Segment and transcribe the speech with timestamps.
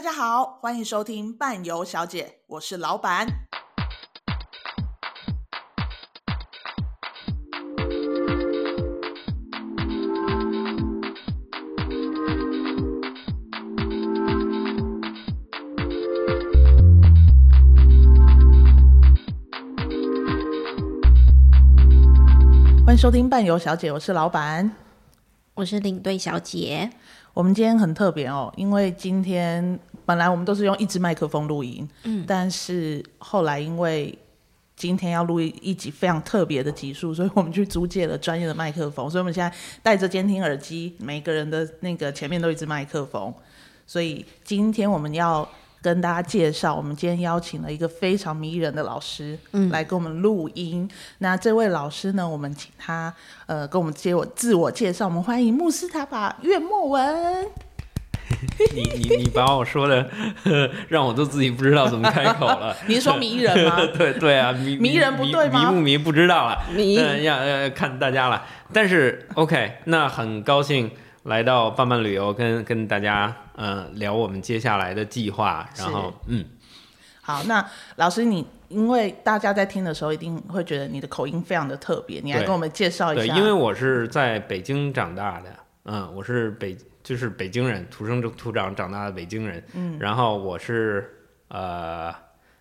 [0.00, 3.26] 大家好，欢迎收听伴游小姐，我是老板。
[22.86, 24.74] 欢迎收听伴游小姐，我是老板，
[25.52, 26.90] 我是领队小姐。
[27.32, 29.78] 我们今天很特别哦，因为今天
[30.10, 34.12] 本来我们都是用一支麦克风录音，嗯，但是后来因为
[34.74, 43.32] 今天要录一集非常特别的集数，所以我们去租借了专业的麦克风，所以我们现在戴着监听耳机，每个人的那个前面都有一支麦克风，
[43.86, 45.48] 所以今天我们要。
[45.82, 50.86] 跟大家介绍，我们今天邀请了一个非常迷人的老师，嗯，来跟我们录音。
[51.20, 53.10] 那这位老师呢，我们请他
[53.46, 55.06] 呃跟我们接我自我介绍。
[55.06, 57.48] 我们欢迎穆斯塔法岳莫文。
[58.74, 60.08] 你你你把我说的
[60.88, 62.76] 让我都自己不知道怎么开口了。
[62.86, 63.76] 你是说迷人吗？
[63.96, 65.60] 对对啊，迷迷人不对吗？
[65.60, 68.44] 迷不迷不知道了，迷要呃看大家了。
[68.72, 70.90] 但是 OK，那很高兴。
[71.24, 76.42] 来到伴伴旅游，跟跟大家呃聊我们接下来的计划，然后嗯，
[77.20, 77.62] 好，那
[77.96, 83.34] 老师你因为大家在听的时候一定会觉得你的口音非常的特别，你来跟我们介绍一下。
[83.34, 85.50] 对，因为我是在北京长大的，
[85.84, 86.74] 嗯，我是北
[87.10, 92.14] 就是北京人，土生土长长大的北京人，嗯，然后我是呃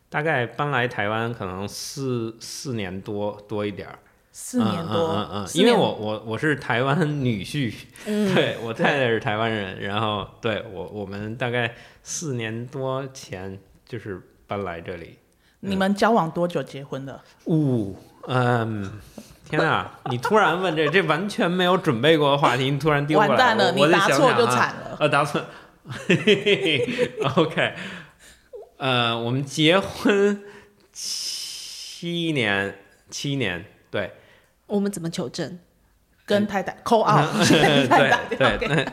[0.10, 4.00] 大概搬来台湾可能四四年多多一点儿。
[4.32, 7.76] 四年多，嗯嗯嗯，因为我我我是台湾女婿，
[8.08, 15.20] 嗯、 对我太太是台湾人，然后对我我们大概四年多前就是搬来这里。
[15.60, 17.22] 你们交往多久结婚的？
[17.46, 19.00] 呜、呃，嗯，
[19.50, 24.98] 天啊，你突然问这这完全没有准备过的话题，你突然丢过来，完蛋了，我你答错就惨了。
[25.00, 25.42] 呃、啊，答错，
[27.36, 27.74] OK，
[28.78, 30.42] 呃，我们结婚
[30.94, 32.76] 七年，
[33.10, 34.12] 七年，对。
[34.68, 35.58] 我们怎么求证？
[36.26, 37.04] 跟太太 call
[38.38, 38.88] 对对。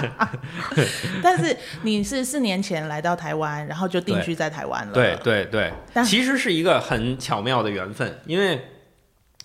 [1.22, 4.94] 但是你是四年前来到台湾，然后就定居在台湾了。
[4.94, 8.58] 对对对，对，其实是一个很巧妙的缘分，因为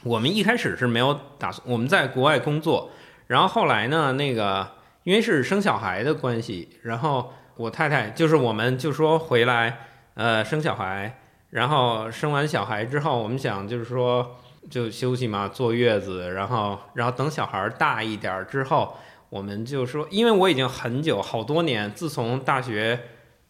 [0.06, 2.90] 我们一开始是没有打算，我们在国外工作，
[3.28, 4.66] 然后后来呢，那个
[5.04, 9.80] 因为是生小孩的关系，然后我太太就是我们就说回来
[10.14, 14.38] 呃生小孩，然后生完小孩之后，我们想就是说。
[14.68, 18.98] 就休息嘛，坐月子，然后，然后等小孩大一点之后，
[19.30, 23.00] 我们就说，因为我已经很久，好多年，自从大学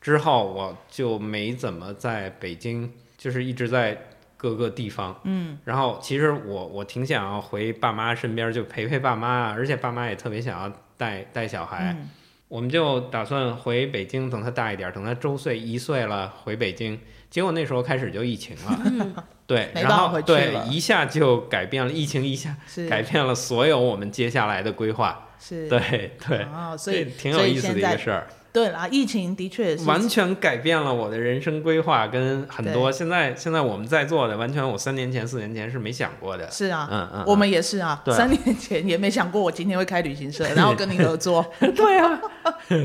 [0.02, 3.98] 之后，我就没怎么在北京，就是一直在
[4.46, 5.20] 各个地方。
[5.24, 11.96] 嗯，然后其实我我挺想要回爸妈身边，就陪陪爸妈，而且爸妈也特别想要带带小孩。
[11.98, 12.10] 嗯，
[12.48, 17.00] 我们就打算回北京，等他大一点，等他周岁一岁了回北京。
[17.32, 18.80] 结果那时候开始就疫情了。
[18.86, 19.16] 嗯
[19.48, 22.56] 对，然后对，一下就改变了，疫情一下
[22.88, 25.30] 改变了所有我们接下来的规划。
[25.40, 28.28] 是，对对、哦，所以挺有意思的一个事儿。
[28.56, 36.50] 对啦，疫情的确是完全改变了我的人生规划，跟很多现在现在我们在座的，完全我三年前四年前是没想过的。
[36.50, 41.46] 是啊，嗯嗯，我们也是啊，三年前也没想过我今天会开旅行社，然后跟你合作。
[41.60, 42.22] 对啊，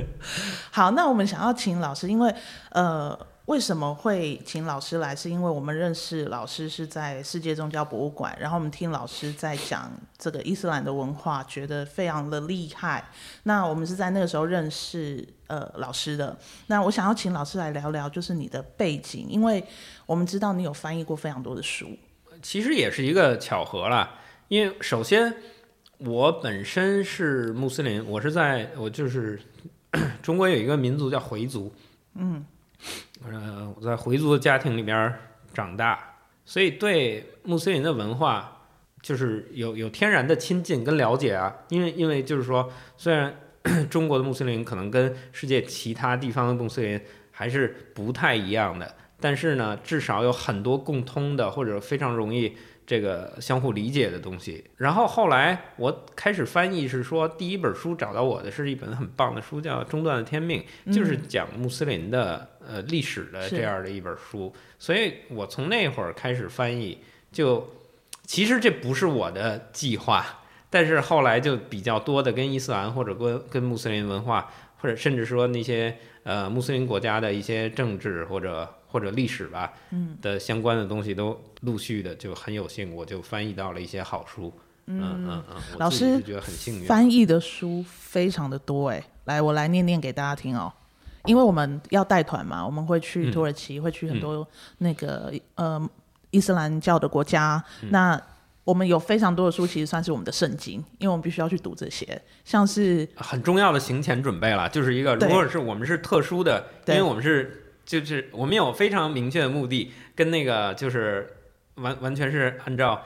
[0.72, 2.34] 好，那我们想要请老师，因为
[2.70, 3.16] 呃。
[3.50, 5.14] 为什么会请老师来？
[5.14, 13.10] 是因为我们认识老师是在世界宗教博物馆，然后我们听老师在讲这个伊斯兰的文化，觉得非常的厉害。
[13.42, 16.38] 那我们是在那个时候认识呃老师的。
[16.68, 19.64] 那我想要请老师来聊聊，就是你的背景，因为
[20.06, 21.98] 我们知道你有翻译过非常多的书。
[22.40, 24.14] 其实也是一个巧合啦，
[24.46, 25.34] 因为首先
[25.98, 29.40] 我本身是穆斯林，我是在我就是
[30.22, 31.74] 中国有一个民族叫回族，
[32.14, 32.46] 嗯。
[33.24, 35.12] 呃，我在回族的家庭里边
[35.52, 35.98] 长大，
[36.44, 38.66] 所以对穆斯林的文化
[39.02, 41.54] 就是有有天然的亲近跟了解啊。
[41.68, 43.34] 因为因为就是说，虽然
[43.90, 52.56] 中国的穆斯林可能跟世界其他地方的穆斯林还是不太一样的，但是呢，至少有很多共通的或者非常容易。
[52.90, 64.52] 这个相互理解的东西，然后后来我开始翻译，是说第一本书找到我的是一本很棒的书，叫《中断的天命》，就是讲穆斯林的呃历史的这样的一本书。
[64.76, 66.98] 所以我从那会儿开始翻译，
[67.30, 67.64] 就
[68.24, 70.26] 其实这不是我的计划，
[70.68, 78.68] 但是后来就比较多的跟伊斯兰或者跟跟穆斯林文化，或者甚至说那些呃穆斯林国家的一些政治或者。
[78.90, 84.52] 或者历史吧，嗯，的相关的东西都陆续的就很有幸，我就翻译到了一些好书，
[84.86, 90.72] 嗯嗯嗯，老师觉得很幸运，翻译的书非常的多哎，来我来念念给大家听哦。
[91.26, 94.46] 因为我们要带团嘛，我们会去土耳其，嗯、会去很多
[94.78, 95.90] 那个、嗯、呃
[96.30, 97.62] 伊斯兰教的国家。
[97.82, 98.18] 嗯、那
[98.64, 107.59] 我们有非常多的书，其实算是我们的圣经，因为我们必须要去读这些，像是很重要的行前准备了，就是一个如果是我们是特殊的，因为我们是
[107.90, 111.28] 就是我们有非常明确的目的，跟那个就是
[111.74, 113.02] 完完全是按照。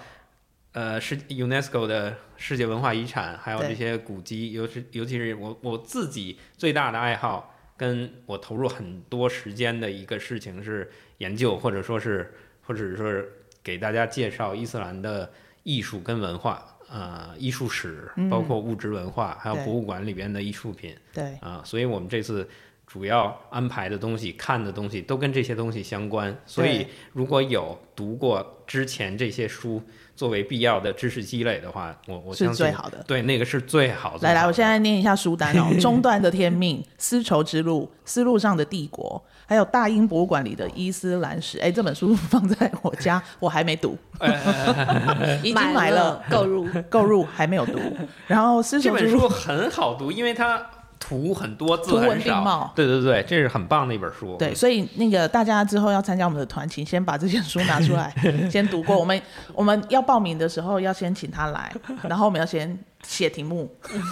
[0.77, 13.31] 呃，世 UNESCO 的世界文化遗产，还有这些古迹，尤其尤其是我我自己最大的爱好，跟我投入很多时间的一个事情是研究，或者说是，或者说是
[13.63, 15.31] 给大家介绍伊斯兰的
[15.63, 22.49] 艺术跟文化，呃，艺术史，包括物质文化，嗯、还有博物馆里边的艺术品，对，啊、呃，所以我们这次
[22.95, 29.83] 主要安排的东西、看的东西都跟这些东西相关，所以如果有读过之前这些书。
[30.17, 33.03] 作为必要的知识积累的话，我我相信是最好的。
[33.05, 34.29] 对，那个是最好的。
[34.29, 41.59] 来来，我现在念一下书单哦： 中断的天命、丝绸之路、丝路上的帝国，还有大英博物馆里的伊斯兰史。
[41.59, 43.99] 哎，这本书放在我家， 我还没读，
[45.43, 47.81] 已经买了购入购入，还没有读。
[48.29, 50.65] 然后丝绸之路这本书很好读，因为它。
[51.07, 52.73] 图很多，字很少。
[52.75, 54.37] 对对对，这是很棒的一本书。
[54.39, 58.15] 对，所以那个大家之后要参加我们的团，请先把这些书拿出来，
[58.51, 58.99] 先读过。
[58.99, 59.21] 我们
[59.53, 61.73] 我们要报名的时候要先请他来，
[62.03, 62.79] 然后我们要先。
[63.07, 63.71] 写题目，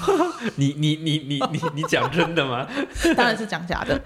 [0.56, 2.68] 你你你你你你讲真的吗？
[3.16, 4.00] 当然是讲假的，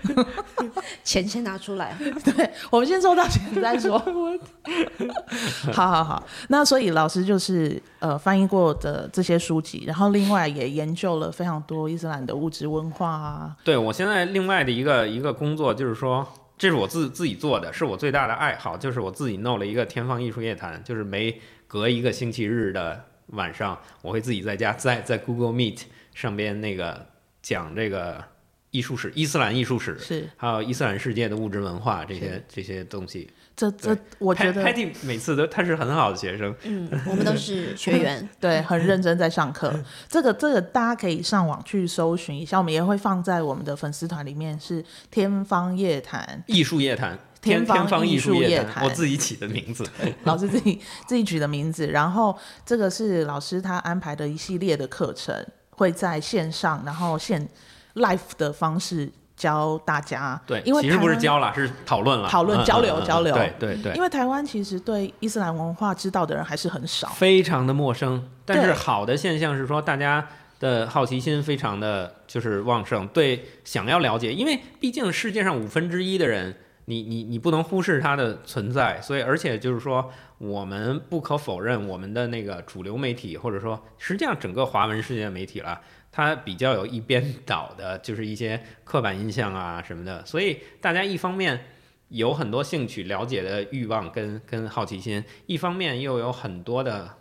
[1.03, 1.97] 钱先拿出来。
[2.25, 3.99] 对，我们先收到钱再说。
[5.73, 13.57] 好好好，那所以老师就是呃翻译过的这些书籍，然后另外也研究了非常多伊斯兰的物质文化啊。
[13.65, 23.05] 对，我现在另外的一个一个工作就是说，这是我自自己做的，是我最大的爱好，就是我自己弄了一个天方艺术夜谈，就是每隔一个星期日的。
[23.29, 25.83] 晚上我会自己在家 在在 Google Meet
[26.15, 27.07] 上边那个
[27.43, 28.23] 讲这个
[28.71, 33.31] 艺术史、伊斯兰艺术史，是还有伊斯兰世界的物质文化这些这些东西。
[33.57, 39.73] 这这我觉得 Patty 每次都他是很好的学生，嗯， 我们都是学员， 对，很认真在上课。
[40.11, 47.19] 这个这个大家可以上网去搜寻一下，我们也会放在我们的粉丝团里面，是天方夜谭艺术夜谈。
[47.47, 49.85] 天天方艺术夜谈，我自己起的名字，
[50.25, 51.87] 老师自己自己取的名字。
[51.87, 55.33] 然后这个是老师他安排的一系列的课程，
[55.71, 57.49] 会在线上，然后现
[57.95, 60.41] live 的方式教大家。
[60.47, 63.35] 对，因为其实不是教了，是讨论了，讨论交流交流。
[63.35, 63.95] 对对对。
[63.95, 68.29] 因为台湾其实对伊斯兰文化知道的人还是很少，非常的陌生。
[68.45, 70.27] 但是好的现象是说，大家
[70.59, 76.55] 的好奇心非常的就是旺盛，对，想要了解，因为毕竟世界上五分之一的人。
[76.89, 85.81] 你你你不能忽视它的存在，所以而且就是说，我们不可否认，我们的那个主流媒体或者说实际上整个华文世界媒体了，
[86.13, 91.61] 它比较有一边倒的，就是一些刻板印象啊什么的，所以大家一方面
[92.09, 97.17] 有很多兴趣了解的欲望跟跟好奇心，一方面又有很多的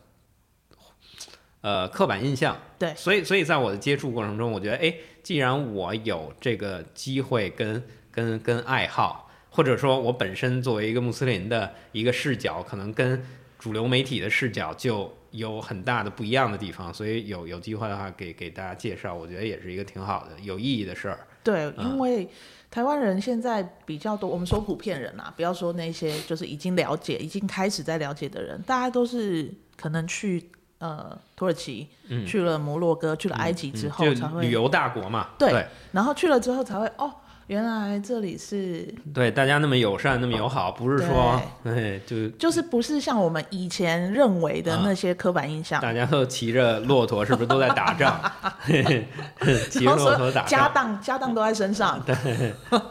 [1.61, 9.24] 呃刻板印象，对，所以所以在我的接触过程中，我觉得，哎，既然我有这个机会跟跟跟爱好。
[9.55, 13.23] 或者说，我本身作为一个穆斯林的一个视角，可能跟
[13.57, 21.25] 主流媒体的视角就有很大的不一样的地方，所以有有机会的话，给给大家介绍，我觉得也是一个挺好的、有意义的事儿。
[21.41, 22.27] 对，因为
[22.69, 35.29] 台湾人现在比较多，我们说普遍人啊，不要说那些就是已经了解、已经开始在了解的人，大家都是可能去呃土耳其、嗯、去了摩洛哥、去了埃及之后才会、嗯、旅游大国嘛。
[35.39, 37.09] 对，对，然后去了之后才会哦。
[37.47, 45.79] 原来这里是对大家那么友善，那么友好，不是说哎就就是不是像我们以前认为的那些刻板印象。
[45.79, 48.19] 啊、大家都骑着骆驼，是不是都在打仗？
[49.69, 52.01] 骑骆驼打仗，家当家当都在身上。
[52.05, 52.15] 对、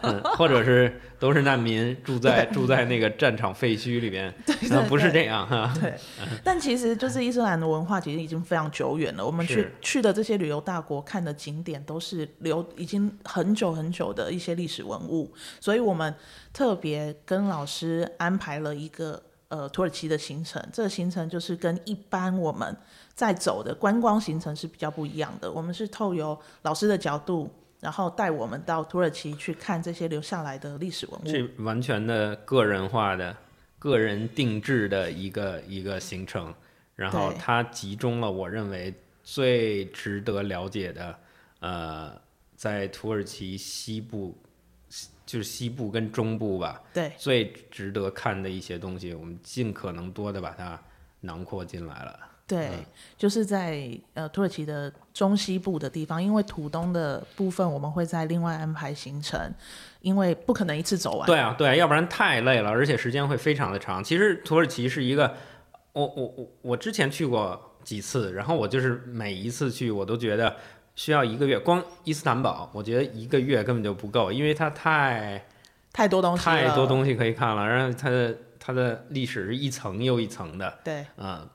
[0.03, 4.33] 嗯，或者是都是难民，住在住在那个战场废墟里边。
[4.47, 5.75] 对，对，对， 不是这样哈。
[5.81, 5.93] 对，
[6.45, 9.27] 但其实就是伊斯兰的文化其实已经非常久远了。
[9.27, 14.45] 我们去去的这些旅游大国看的景点都是留已经很久很久的一些。
[14.45, 16.15] 些历史文物，所以我们
[16.53, 19.19] 特别跟老师安排了一个
[19.49, 20.63] 呃土耳其的行程。
[20.71, 22.77] 这个行程就是跟一般我们
[23.15, 25.51] 在走的观光行程是比较不一样的。
[25.51, 27.51] 我们是透由老师的角度，
[27.85, 33.37] 然后带我们到土耳其去看这些留下来的历史文物，是完全的个人化的、
[33.79, 36.53] 个人定制的一个一个行程。
[36.97, 41.19] 然后它集中了我认为最值得了解的
[41.61, 42.25] 呃。
[42.57, 44.35] 在土耳其西部，
[45.27, 50.81] 就是西部跟中部吧，对，最值得看的一些东西，我们尽可能多的把它
[51.21, 52.19] 囊括进来了。
[52.47, 52.85] 对，嗯、
[53.17, 59.51] 就是在呃土耳其的中西部的地方，因为土东的部分我们会在另外安排行程，
[60.03, 61.27] 因为不可能一次走完。
[61.27, 64.05] 对啊，对啊，要不然太累了，而且时间会非常的长。
[64.05, 65.35] 其实土耳其是一个，
[65.95, 70.55] 我我我我之前去过几次，然后我就是每一次去我都觉得
[70.95, 75.43] 需要一个月，光伊斯坦堡我觉得一个月根本就不够，因为它太
[75.93, 78.37] 太多东西，太多东西可以看了，然后它的。
[78.67, 81.47] 它的历史是一层又一层的，对，嗯，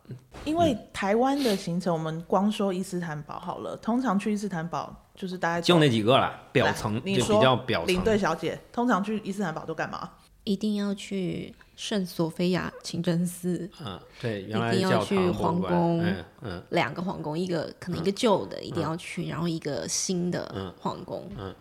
[0.46, 7.88] 因为台湾的行程，我们光说伊斯坦堡好了，通常去伊斯坦堡就是大概就那几个了，表层就比较表层。
[7.88, 10.08] 领队小姐，通常去伊斯坦堡都干嘛？
[10.44, 21.56] 一定要去圣索菲亚清真寺，嗯，对，原来一定要去皇宫，嗯嗯，两个皇宫，一个可能一个旧的、嗯、一定要去，然后一个新的皇宫，嗯，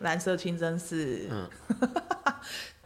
[0.00, 1.48] 蓝色清真寺，嗯。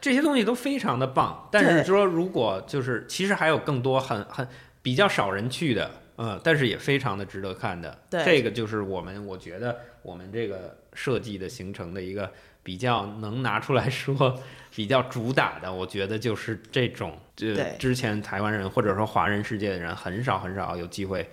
[0.01, 4.47] 这些东西都非常的棒，但是说如果就是其实还有更多很很
[4.83, 7.99] 比较少人去的，嗯，但是也非常的值得看的。
[8.09, 12.31] 对，这个就是我们我觉得我们这个设计的形成的一个
[12.63, 14.39] 比较能拿出来说
[14.77, 17.49] 比较主打的，我觉得就是这种，就
[17.79, 21.29] 之前台湾人或者说华人世界的人很少很少有机会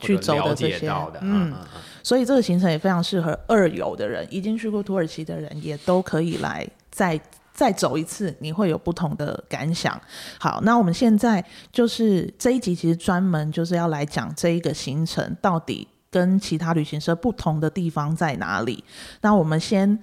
[0.00, 1.20] 去了解到的。
[1.22, 1.54] 嗯，
[2.02, 7.18] 所以这个行程也非常适合二游的人，已经去过土耳其的人也都可以来再。
[7.60, 10.00] 再走一次，你会有不同的感想。
[10.38, 18.82] 好，那我们现在就是这一集，其实专门就是要来讲这一个行程到底跟其他旅行社不同的地方在哪里。
[19.20, 20.02] 那我们先，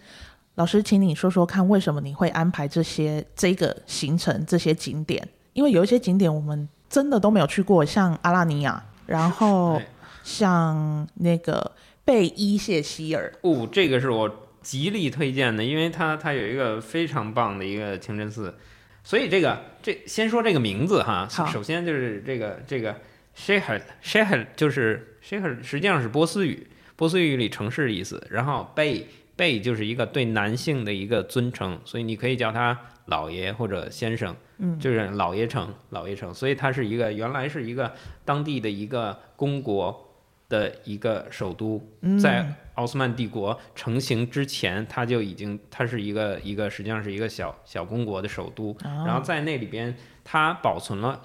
[0.53, 5.27] 老师，请你说说看，为什么你会安排这些这个行程这些景点？
[5.53, 9.81] 因为有一些景点我们真的都没有去过，像阿拉尼亚，然后
[10.23, 11.71] 像那个
[12.05, 13.33] 贝伊谢希尔。
[13.41, 14.31] 哦，这个是我。
[14.67, 18.53] 极力推荐的，因为它它有一个非常棒的一个清真寺，
[19.01, 22.93] 所以这个这先说这个名字哈，首先就是这个这个
[23.33, 29.03] Shehir Shehir 就是 Shehir 实际上是波斯语，波斯语里城市的意思，然后 Bey
[29.37, 37.93] Bey 就是一个对男性的一个尊称，所以你可以叫他老爷或者先生，嗯，就是老爷城老爷城，所以它是一个原来是一个
[38.25, 40.03] 当地的一个公国。
[40.49, 41.85] 的一个首都，
[42.21, 48.75] 在奥斯曼帝国成型之前，它就已经，它是一个一个实际上是一个小小公国的首都。
[48.83, 51.21] 然后在那里边，它保存了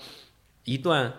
[0.65, 1.13] 一段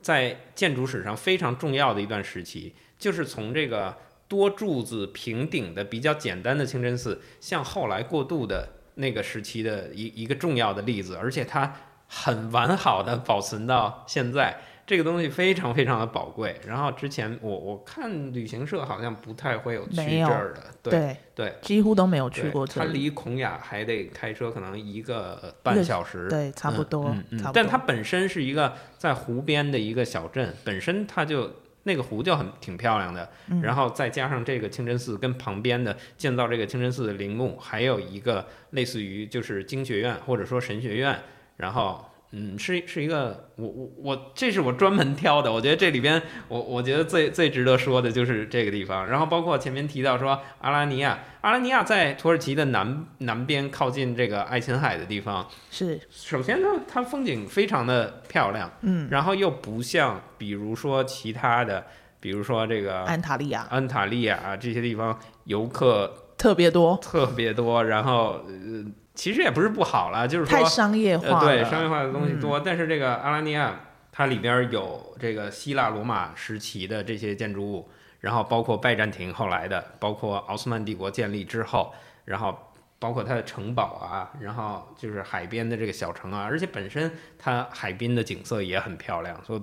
[0.00, 3.96] 在建筑史上非常重要的一段时期，就是从这个
[4.28, 11.74] 多柱子平顶的比较简单的清真寺，向后来过渡的那个时期的一一个重要的例子，而且它
[12.06, 14.60] 很完好的保存到现在。
[14.90, 16.60] 这个东西非常非常的宝贵。
[16.66, 22.80] 然后之前我我看旅行社好像不太会有去这儿的，对对，对，几乎都没有去过这。
[22.80, 27.10] 它离孔雅还得开车可能一个半小时，对，差不多。
[27.10, 31.48] 嗯嗯，但它本身是一个在湖边的一个小镇，本身它就
[31.84, 33.30] 那个湖就很挺漂亮的。
[33.62, 41.16] 然后再加上这个清真寺跟旁边的建造这个清真寺的陵墓，还有一个类似于就是经学院或者说神学院，
[41.58, 42.04] 然后。
[42.32, 45.52] 嗯，是是一个，我我我，这是我专门挑的。
[45.52, 49.08] 我觉得这里边，我我觉得最最值得说的就是这个地方。
[49.08, 55.44] 然后包括前面提到说阿拉尼亚，阿拉尼亚在土耳其的南南边，靠近这个爱琴海的地方。
[55.72, 61.84] 是，首先它它风景非常的漂亮，嗯，然后又不像比如说其他的，
[62.20, 68.84] 比如说这个安塔利亚、安塔利亚啊这些地方游客特别多，特别多，然后呃。
[69.20, 72.58] 其实也不是不好了，就是说太商业化了，呃，对，商业化的东西多。
[72.58, 73.78] 嗯、但是这个阿拉尼亚，
[74.10, 81.92] 它里边有这个希腊罗马时期的这些建筑物，然后包括拜占庭后来的，包括奥斯曼帝国建立之后，
[82.24, 82.58] 然后
[82.98, 89.62] 包括它的城堡啊，然后就是海边的这个小城啊，而且本身它海滨的景色也很漂亮，所以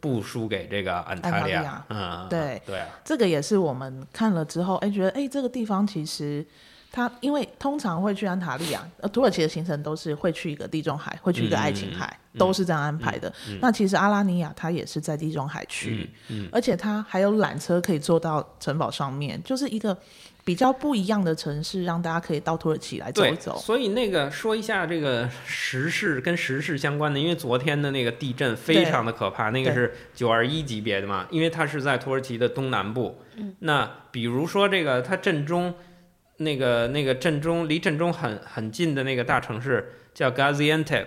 [0.00, 1.82] 不输给这个安塔利亚。
[1.88, 6.44] 嗯，对对，这个也是我们看了之后，哎，觉得哎，这个地方其实。
[6.90, 13.28] 他因为通常会去安塔利亚，呃，土耳其的行程都是会去一个地中海，会去一个爱琴海，嗯、都是这样安排的。
[13.46, 19.96] 嗯嗯、那其实阿拉尼亚它也是在地中海区，嗯嗯、而且它还有缆车可以坐到城堡上面，就是一个
[20.44, 23.58] 比较不一样的城市，让大家可以到土耳其来走一走。
[23.58, 33.20] 所以那个说一下这个时事跟时事相关的，因为昨天的那个地震非常的可怕，那个是九二一级别的嘛，因为它是在土耳其的东南部。
[33.36, 35.74] 嗯、那比如说这个它震中。
[36.38, 41.06] 那个那个震中离震中很很近的那个大城市叫 Gaziantep，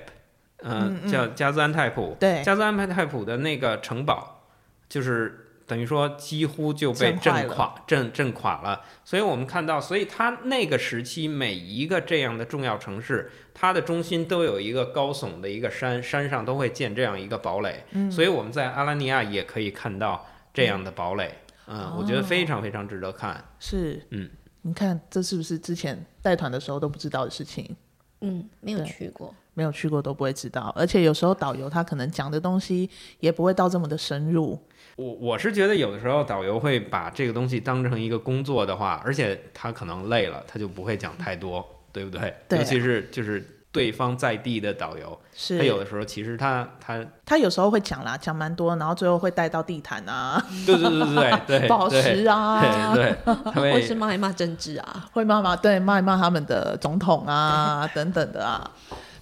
[0.58, 2.16] 呃、嗯，叫加兹安泰普。
[2.20, 4.46] 对，加兹安泰普的那个城堡，
[4.88, 8.82] 就是等于说几乎就被震垮、震震垮了。
[9.06, 17.86] 所以我们看到，所以它那个时期每一个这样的重要城市，它的中心都有一个高耸的一个山，山上都会建这样一个堡垒。
[17.92, 21.36] 嗯，所以我们在阿拉尼亚也可以看到这样的堡垒。
[21.68, 23.42] 嗯，嗯，我觉得非常非常值得看。
[23.60, 24.30] 是，嗯，
[24.64, 27.76] 你看这是不是之前带团的时候都不知道的事情？
[28.22, 30.72] 嗯，没有去过，没有去过都不会知道。
[30.76, 32.88] 而且有时候导游他可能讲的东西
[33.20, 34.60] 也不会到这么的深入。
[34.96, 42.34] 我我是觉得有的时候导游会把这个东西当成一个工作的话，而且他可能累了，他就不会讲太多，嗯、对不对？
[42.48, 42.60] 对。
[42.60, 53.16] 尤其是就是对方在地的导游，是他有的时候其实他他他有时候会讲啦，讲蛮多，然后最后会带到地毯啊，对对对对对，宝石啊，对，
[53.54, 58.70] 对 会是骂一骂政治啊，会骂骂对骂一骂他们的总统啊 等等的啊。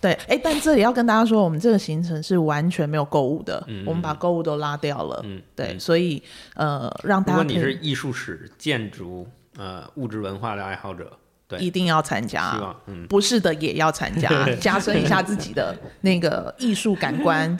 [0.02, 5.20] 对，哎，但这里要跟大家说，我们这个行程是完全没有购物的，嗯、我们把购物都拉掉了。
[5.26, 6.24] 嗯，对，所以
[6.56, 7.40] 呃，让大家。
[7.40, 9.28] 如果你是艺术史、建筑、
[9.58, 11.12] 呃物质文化的爱好者，对，
[11.58, 12.56] 一定要参加。
[12.86, 14.30] 嗯，不是的也要参加，
[14.62, 17.58] 加深一下自己的那个艺术感官。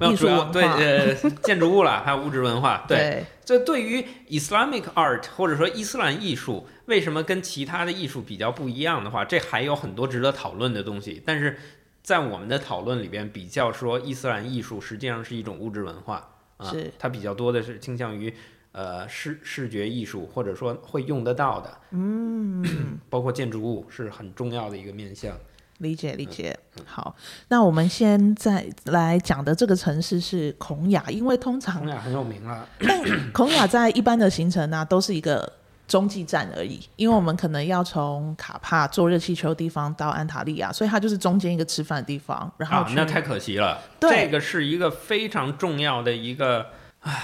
[0.00, 1.14] 艺术文化，对，呃，
[1.44, 3.24] 建筑物啦，还有物质文化， 对。
[3.44, 11.22] 这对，对于 Islamic art 或者说伊斯兰艺术，为什么跟其他的艺术比较不一样的话，这还有很多值得讨论的东西。
[11.24, 11.56] 但是
[12.02, 18.34] 在我们的讨论里边，比较说伊斯兰艺术实际上是一种物质文化啊，它比较多的是倾向于
[18.74, 22.62] 呃视视觉艺术，或者说会用得到的，嗯，
[23.08, 25.34] 包括建筑物是很重要的一个面向。
[25.78, 27.16] 理解理解，好，
[27.48, 35.52] 那我们现在来讲的这个城市是孔雅，因为通常孔雅很有名了， 但孔雅在一般的行程呢、啊，都是一个
[35.88, 42.50] 中继站而已，因为我们可能要从卡帕坐热气球的地方到安塔利亚，所以它就是中间一个吃饭的地方。
[42.56, 46.66] 然后、啊、那太可惜了，对，这个是一个非常重要的一个，
[47.00, 47.22] 唉，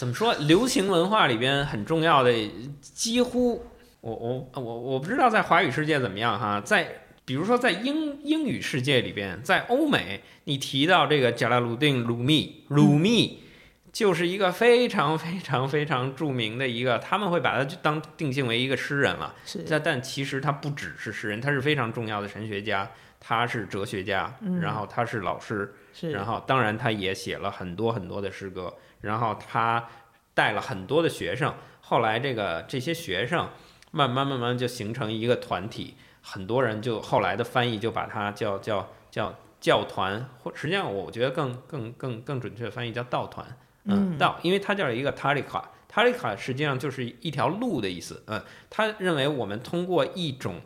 [0.00, 0.32] 怎么说？
[0.32, 2.32] 流行文化里边很重要的，
[2.80, 3.62] 几乎
[4.00, 7.02] 我我我我不知道在华语世界怎么样哈，在。
[7.26, 13.44] 比如说，在英英语世界里边，在欧美，你提到这个贾拉鲁丁·鲁密，鲁密
[13.92, 19.32] 就是一个非常非常非常著名的一个，他们会把他当定性为一个诗人了。
[19.44, 22.90] 是，但但其实他不只是诗人，他是非常重要的神学家，
[23.20, 29.88] 他是哲学家，然后他是老师，是，然后当然他也写了很多很多的诗歌，然后他
[30.34, 33.48] 带了很多的学生，后来这个这些学生
[33.90, 35.94] 慢慢慢慢就形成一个团体。
[36.22, 43.46] 很多人就后来的翻译就把它叫叫叫教团，或实际上我觉得更更更更准确的翻译叫道团，
[43.84, 50.60] 嗯，道，因为它叫一个 Tariqa，Tariqa 实际上就是一条路的意思，嗯，他认为我们通过一种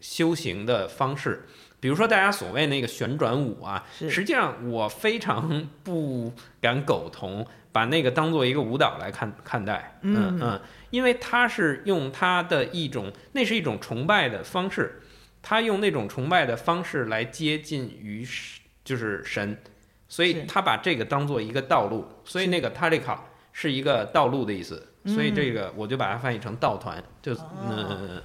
[0.00, 1.46] 修行的方式，
[1.78, 10.58] 比如说大家所谓那个旋转舞啊，实际上我非常不敢苟同，把那个当做一个舞蹈来看看待，嗯嗯。
[10.88, 15.02] 因为他是用他的一种，那是一种崇拜的方式，
[15.42, 18.26] 他用那种崇拜的方式来接近于
[18.82, 19.58] 就是神，
[20.08, 27.34] 所以他把这个当做一个道路，所以那个塔利卡是一个道路的意思，所以这个我就把它翻译成道团，就
[27.68, 28.22] 嗯，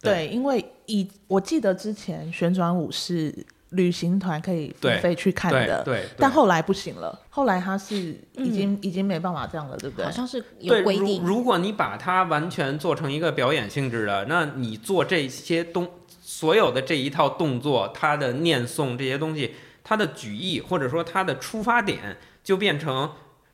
[0.00, 3.44] 对，因为以我记得之前旋转舞是。
[3.74, 7.20] 旅行团可以免费去看的，对，对对，但后来不行了。
[7.30, 7.94] 后来他是
[8.36, 10.04] 已经、嗯、已经没办法这样了，对不对？
[10.04, 11.20] 好像是有规定。
[11.22, 15.88] 如，如果你把它完全做成一个表演性质的，那你做这些东
[16.22, 23.12] 所有的这一套动作，它的念诵这些东西，它的举意或者说它的出发点，就变成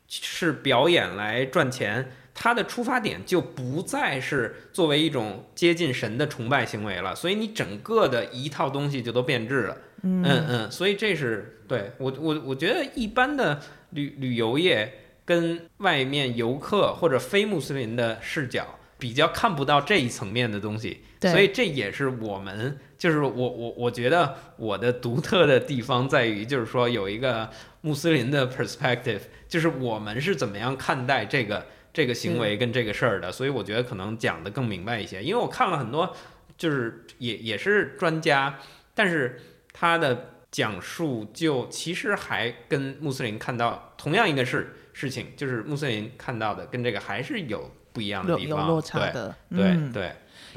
[0.08, 2.12] 是表演来赚钱。
[2.32, 9.76] 它的出发点就不再是作为一种接近神的崇拜行为了，所以你整个的一套东西就都变质了。
[10.02, 14.90] 嗯嗯，所以这是对我我我觉得一般的旅旅游业
[15.26, 27.50] 跟外面游客或者非穆斯林的视角比较看不到这一层面的东西，所以这也是我们就是我我我觉得我的独特的地方在于，就是说有一个
[27.82, 31.66] 穆斯林的 perspective，就是我们是怎么样看待这个。
[31.92, 35.22] 这个行为跟这个事儿的，所以我觉得可能讲的更明白一些。
[35.22, 36.14] 因为我看了很多，
[36.56, 38.58] 就是也也是专家，
[38.94, 39.40] 但是
[39.72, 49.34] 他的讲述就其实还跟穆斯林看到同样一个事事情，就是穆斯林看到的跟这个还是有不一样的地方，落差的。
[49.48, 50.12] 对对、嗯、对，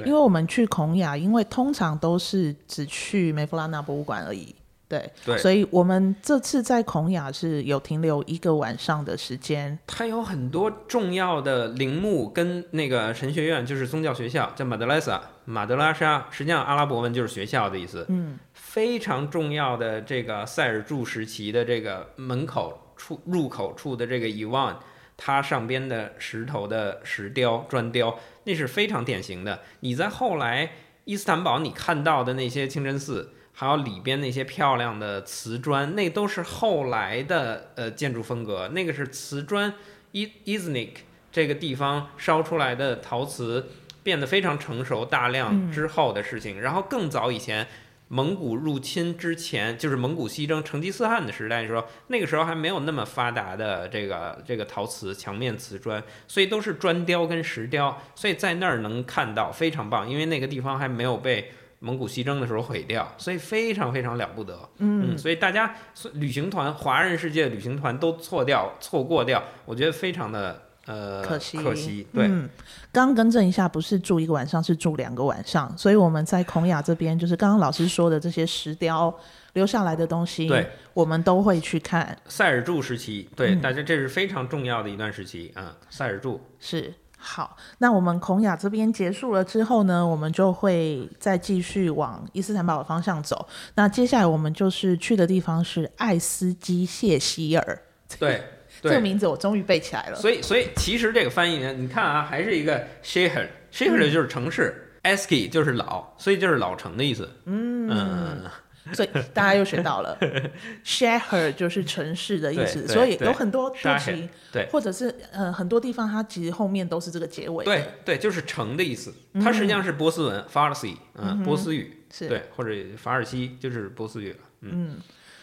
[0.06, 4.56] 因为我们去孔雅，因为通常都是只去梅夫拉纳博物馆而已。
[4.94, 9.80] 对，对，所以我们这次在孔雅是有停留一个晚上的时间。
[9.88, 18.06] 它有很多重要的陵墓，跟那个神学院就是宗教学校，叫马德莱萨，马德拉沙，实际上阿拉伯文就是学校的意思。
[18.10, 24.78] 嗯，非常重要的这个塞尔柱时期的这个门口处入口处的这个伊万。
[25.16, 29.60] 它上边的石头的石雕、砖雕，那是非常典型的。
[29.82, 30.72] 你在后来
[31.06, 38.68] 伊斯坦堡你看到的那些清真寺，还有里边那些漂亮的瓷砖，那都是后来的呃建筑风格。
[38.70, 39.74] 那个是瓷砖
[40.12, 43.70] 伊伊兹尼克这个地方烧出来的陶瓷
[44.04, 46.60] 变得非常成熟大量之后的事情。
[46.60, 47.68] 嗯、然后更早以前。
[48.10, 64.58] 蒙古入侵之前，就是蒙古西征成吉思汗的时代的时候，那个时候还没有那么发达的这个这个陶瓷墙面瓷砖，所以都是砖雕跟石雕，所以在那儿能看到非常棒，因为那个地方还没有被蒙古西征的时候毁掉，所以非常非常了不得。
[64.78, 65.76] 嗯，嗯，所以大家
[66.14, 70.62] 旅行团，华人世界旅行团都错掉错过掉，我觉得非常的。
[70.86, 72.26] 呃，可惜，可惜，对。
[72.28, 72.50] 嗯，
[72.92, 75.74] 刚刚更正一下，不是住一个晚上，是住两个晚上。
[75.78, 79.18] 所以我们在孔雅这边，就是刚刚老师说的这些石雕
[79.54, 82.18] 留下来的东西，对，我们都会去看。
[82.28, 85.74] 塞尔柱时期，对，大家这是非常重要的一段时期啊。
[85.90, 86.94] 塞尔柱是
[87.24, 87.58] 好。
[87.78, 93.48] 那我们孔雅这边结束了之后呢，我们就会再继续往伊斯坦堡的方向走。
[93.76, 97.80] 那接下来我们就是去的地方是爱斯基谢希尔。
[98.20, 98.44] 对。
[98.82, 100.16] 这个名字我终于背起来了。
[100.18, 107.30] 所以，所以其实这个翻译呢，你看啊，还是一个 Sheher，Sheher 就是城市，Eski 就是老，所以就是老城的意思。
[107.46, 108.42] 嗯嗯，
[108.92, 110.18] 所以大家又学到了，
[110.84, 112.88] shaher 就是城市的意思。
[112.88, 117.64] 所以有很多地区，对，或者是呃很多地方，它其实后面都是这个结尾。
[117.64, 119.14] 对对，就是城的意思。
[119.36, 124.40] 它实际上是波斯文，Farsi，嗯，波斯语，是对，或者法尔西就是波斯语了。
[124.62, 124.98] 嗯。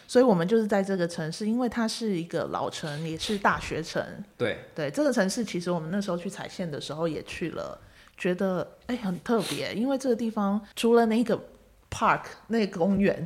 [0.07, 4.03] 所以，我们就是在这个城市，因为它是一个老城，也是大学城。
[4.37, 7.79] 对对，这个城市其实我们那时候去踩线的时候也去了，
[8.17, 11.41] 觉得哎很特别，因为这个地方除了那个
[11.91, 13.23] park 那个公园，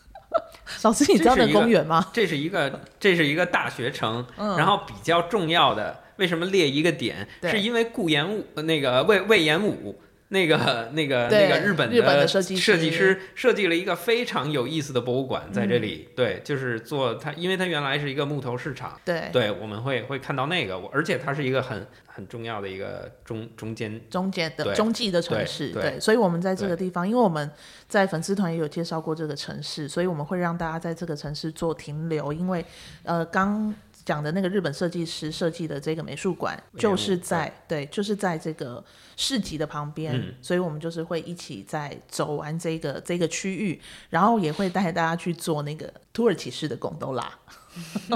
[0.82, 2.08] 老师你知道那个公园吗？
[2.12, 7.28] 这是一个这是一个大学城，嗯、然后比较重要的，为什么列一个点？
[7.42, 10.00] 是因为顾炎武那个魏魏延武。
[10.28, 16.08] 那个、 那个、那个日本的设计师设计了一个非常有意思的博物馆在这里。
[16.16, 19.00] 对，就是做它，因为它原来是一个木头市场。
[19.04, 25.70] 对，对，我们会会看到那个，而且它是一个很很重要的一个中中间中间的中继的城市。
[25.70, 27.50] 对，所以我们在这个地方，因为我们
[27.88, 32.64] 在粉丝团也有介绍过这个城市，所以我们会让大家在这个城市做停留，因为
[33.04, 33.74] 呃刚。
[34.06, 38.82] 讲的那个日本设计师设计的这个美术馆，就是在对，就是在这个
[39.16, 47.28] 市集的旁边，嗯、所以我们就是会一起在走完这个这个区域，然后也会带大家去做那个土耳其式的贡多拉，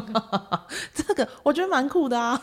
[0.94, 2.40] 这个我觉得蛮酷的啊。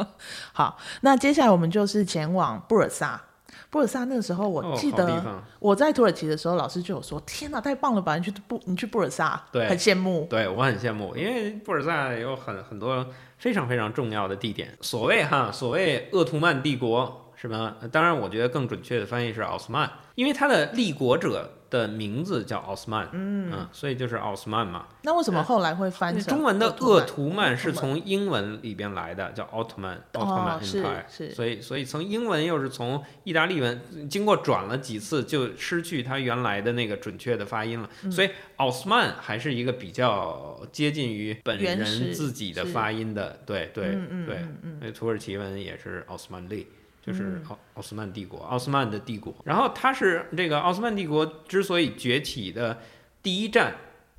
[0.52, 3.29] 好，那接下来我们就是前往布尔萨。
[3.68, 5.22] 布尔萨那个时候，我记得
[5.58, 8.16] 我在土耳其的时候，老师就有说：“天哪，太棒了吧！
[8.16, 14.76] 你去布，你去布尔萨，对，很羡慕。”对，我很羡慕，因为布尔萨有很很多非常非常重要的地点。
[14.80, 17.76] 所谓哈，所谓鄂图曼帝国是吧？
[17.92, 21.52] 当然，我觉得更准确的翻译是奥斯曼，因为他的立国者。
[21.70, 24.86] 的名字叫奥斯曼，嗯，嗯，所以就是奥斯曼嘛。
[25.02, 31.04] 那为什么后来会翻成中文的鄂图曼是从英文里边来的，叫奥特曼，奥特曼 Empire。
[31.08, 33.80] 是，所以所以从英文又是从意大利文
[34.10, 37.88] 经过转了几次，就失去它原来的那个准确的发音了。
[38.02, 44.44] 嗯、所以奥斯曼还是一个比较接近于本人自己的发音的，对对对。
[44.80, 46.66] 所以土耳其文也是奥斯曼利。
[47.00, 49.34] 就是奥奥斯曼帝国，奥斯曼的帝国。
[49.44, 52.78] 然后它是这个奥斯曼帝国之所以崛起的
[53.22, 53.74] 第一站，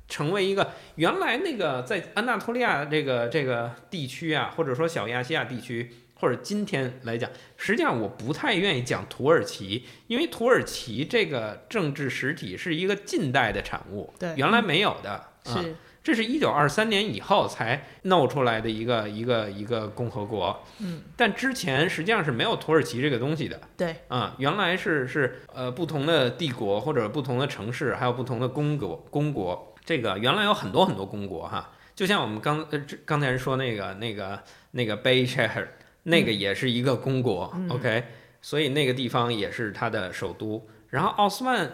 [0.08, 15.74] 成为一个原来那个在安纳托利亚这个这个地区啊，或者说小亚细亚地区，或者今天来讲，实际上我不太愿意讲土耳其，因为土耳其这个政治实体是一个近代的产物，对，原来没有的，是。
[16.02, 35.68] 啊这是一九二三年以后才弄出来的一个一个一个共和国，嗯，但之前实际上是没有土耳其这个东西的，对，啊，原来是是呃不同的帝国或者不同的城市，还有不同的公国公国，这个原来有很多很多公国哈，就像我们刚呃刚才说那个那个那个 Beyşehir
[36.02, 38.04] 那个也是一个公国，嗯，OK，
[38.40, 41.70] 所以那个地方也是它的首都，然后奥斯曼。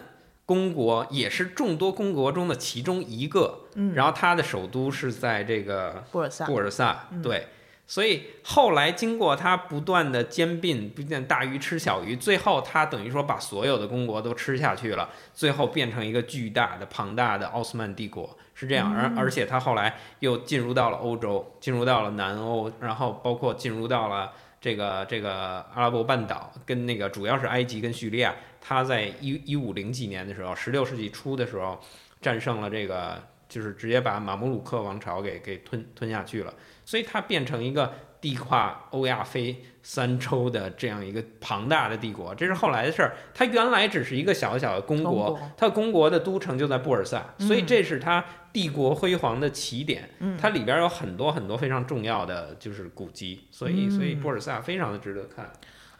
[0.49, 7.45] 公国也是众多公国中的其中一个，嗯，然后它的首都是在这个布尔萨，布尔萨，嗯、对，
[7.85, 28.33] 所以后来经过他不断的兼并，不见大鱼吃小鱼，最后他等于说把所有的公国都吃下去了，最后变成一个巨大的庞大的奥斯曼帝国，是这样，而、嗯、而且他后来又进入到了欧洲，进入到了南欧，然后包括进入到了这个这个阿拉伯半岛，跟那个主要是埃及跟叙利亚。
[28.61, 31.79] 他在一一五零几年的时候，十六世纪初的时候，
[32.21, 36.53] 战胜了这个就是直接把马穆鲁克王朝给给吞吞下去了，
[36.85, 37.91] 所以它变成一个
[38.21, 42.35] 地跨欧亚非三洲的这样一个庞大的帝国。
[42.35, 50.09] 这是后来的事儿，它原来只是一个小小的公国，它公国的都城就在布尔萨，所以这是它帝国辉煌的起点。
[50.37, 55.49] 它里边有很多很多非常重要的就是古迹，所以所以布尔萨非常的值得看。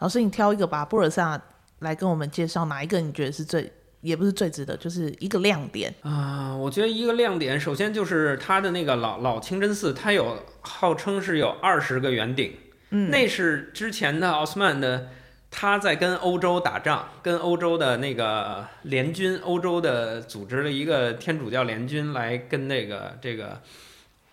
[0.00, 1.40] 老师，你挑一个吧，布尔萨
[1.80, 3.00] 来跟我们介绍哪一个？
[3.00, 3.70] 你觉得是最？
[4.02, 6.56] 也不是最值得，就是一个亮点啊、呃！
[6.56, 12.56] 我觉得一个亮点，首先就是它的那个老老清真寺，它有号称是有二十个圆顶，
[12.88, 15.10] 嗯，那是之前的奥斯曼的
[15.50, 23.60] 他在跟欧洲打仗，跟欧洲的那个联军，欧洲的组织了一个天主教联军来跟那个这个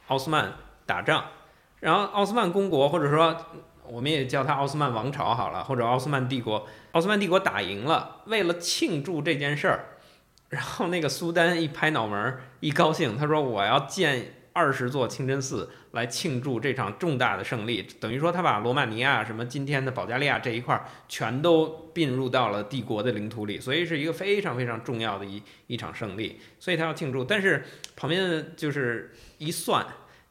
[0.07, 0.53] 奥斯曼
[0.85, 1.25] 打仗，
[1.81, 3.35] 然后奥斯曼公国或者说。
[3.89, 6.67] 我们也叫它奥斯曼王朝好了，或者奥斯曼帝国。
[6.91, 9.85] 奥斯曼帝国打赢了，为了庆祝这件事儿，
[10.49, 26.39] 然后那个苏丹一拍脑门儿，一高兴，他说：“我要建二十座清真寺来庆祝这场重大的胜利。”等于说他把罗马尼亚、什么今天的保加利亚这一块儿全都并入到了帝国的领土里，所以是一个非常非常重要的一一场胜利。
[26.59, 27.63] 所以他要庆祝，但是
[27.95, 29.85] 旁边就是一算。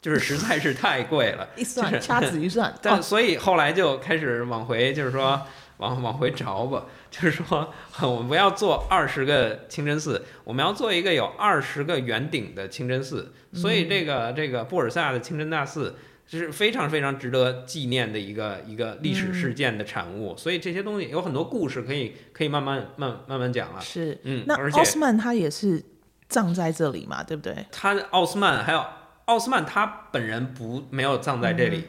[0.06, 5.42] 就是实在是太贵了，一算掐指一算， 但所以后来就开始往回，就是说
[5.78, 13.32] 往往回找吧，就是说我们不要做二十个清真寺，我们要做一个有二十个圆顶的清真寺。
[13.52, 15.96] 所以这个这个布尔萨的清真大寺
[16.28, 20.36] 是非常非常值得纪念的一个一个历史事件的产物。
[20.36, 23.80] 所以这些东西有很多故事可以可以慢慢慢慢慢讲了。
[23.80, 25.82] 是，嗯，那奥斯曼他也是
[26.28, 27.66] 葬在这里嘛，对不对？
[27.72, 28.84] 他的奥斯曼还有。
[29.26, 31.84] 奥斯曼他本人不没有葬在这里，嗯、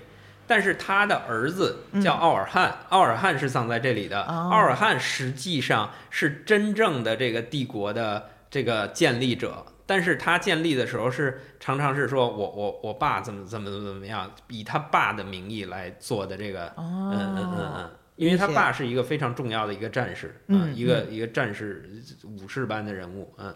[0.45, 4.21] 但是他的儿子叫奥尔汉，嗯、奥尔汉是葬在这里的。
[4.23, 21.87] 哦、奥尔汉实际上是真正的这个帝国的这个建立者，但是他建立的时候是常常是说我我我爸怎么怎么怎么怎么样，以他爸的名义来做的这个，哦、嗯嗯嗯嗯，因为他爸是一个非常重要的一个战士，嗯，嗯一个一个战士
[22.23, 23.53] 武士般的人物，嗯，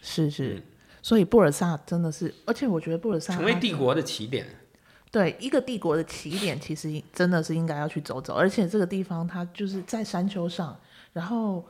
[0.00, 0.54] 是是。
[0.54, 0.62] 嗯
[1.04, 4.46] 所以布尔萨真的是，而且我觉得布尔萨成为帝国的起点，
[5.12, 8.32] 对一个帝国的起点，其实真的是应该要去走走。
[8.32, 10.74] 而且这个地方它就是在山丘上，
[11.12, 11.62] 然后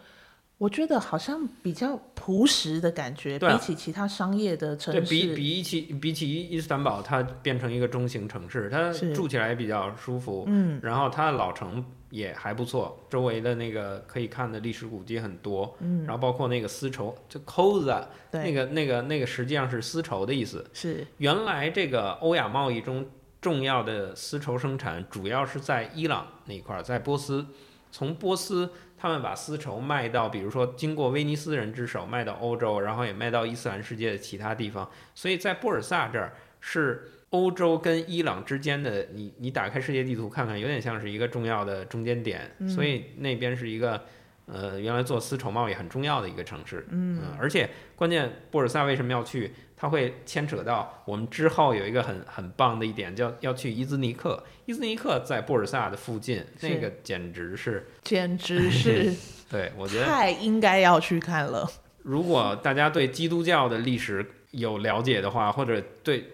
[0.56, 10.44] 我觉得好像比较朴实的感觉，啊、比起其他商业的城市，对比比起比起伊斯坦堡，它变成一个中型城市，它住起来也比较舒服。
[10.46, 11.84] 嗯，然后它的老城。
[12.14, 23.04] 也还不错，周围的那个可以看的历史古迹很多，嗯，然后包括那个丝绸，就 Koza，那个那个那个实际上是丝绸的意思，是原来这个欧亚贸易中
[23.40, 27.44] 重要的丝绸生产主要是在伊朗那一块，在波斯，
[27.90, 37.10] 从波斯他们把丝绸卖到，比如说经过威尼斯人之手卖到欧洲，然后也卖到伊斯兰世界的其他地方，所以在布尔萨这儿是。
[37.34, 44.00] 欧洲跟伊朗之间的，你你打开世界地图看看，有点像是一个重要的中间点，嗯、所以那边是一个，
[44.46, 46.86] 呃，原来做丝绸贸易很重要的一个城市。
[46.90, 49.50] 嗯、呃，而且关键布尔萨为什么要去？
[49.76, 54.40] 它会牵扯到我们之后有一个很很棒的一点，叫要去伊兹尼克。
[54.66, 59.12] 伊兹尼克在布尔萨的附近，是那个简直是，简直是，
[59.50, 61.68] 对我觉得太应该要去看了。
[62.04, 66.24] 如果大家对基督教的历史有了解的话，或者对。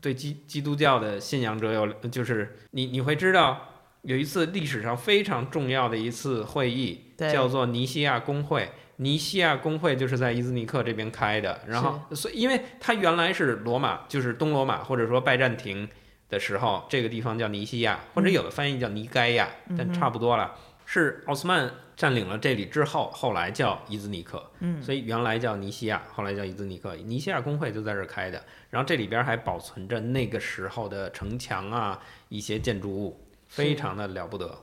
[0.00, 3.68] 对基基督教的信仰者有，就是你你会知道
[4.02, 8.70] 有一次历史上非常重要的一次会议，叫做尼西亚公会。
[9.00, 15.88] 尼西亚公会就是在伊兹尼克这边开的，然后所以因为它原来是罗马，就是东罗马或者说拜占庭
[16.28, 20.52] 的时候，这个地方叫尼西亚，或者有的翻译叫尼该亚，嗯、但差不多了。
[20.90, 26.96] 是奥斯曼占领了这里之后，后来叫伊兹尼克，嗯，所以原来叫尼西亚，后来叫伊兹尼克。
[26.96, 34.58] 尼西亚工会就在这儿开的，然后这里边还保存着那个时候的城墙啊，一些建筑物，非常的了不得。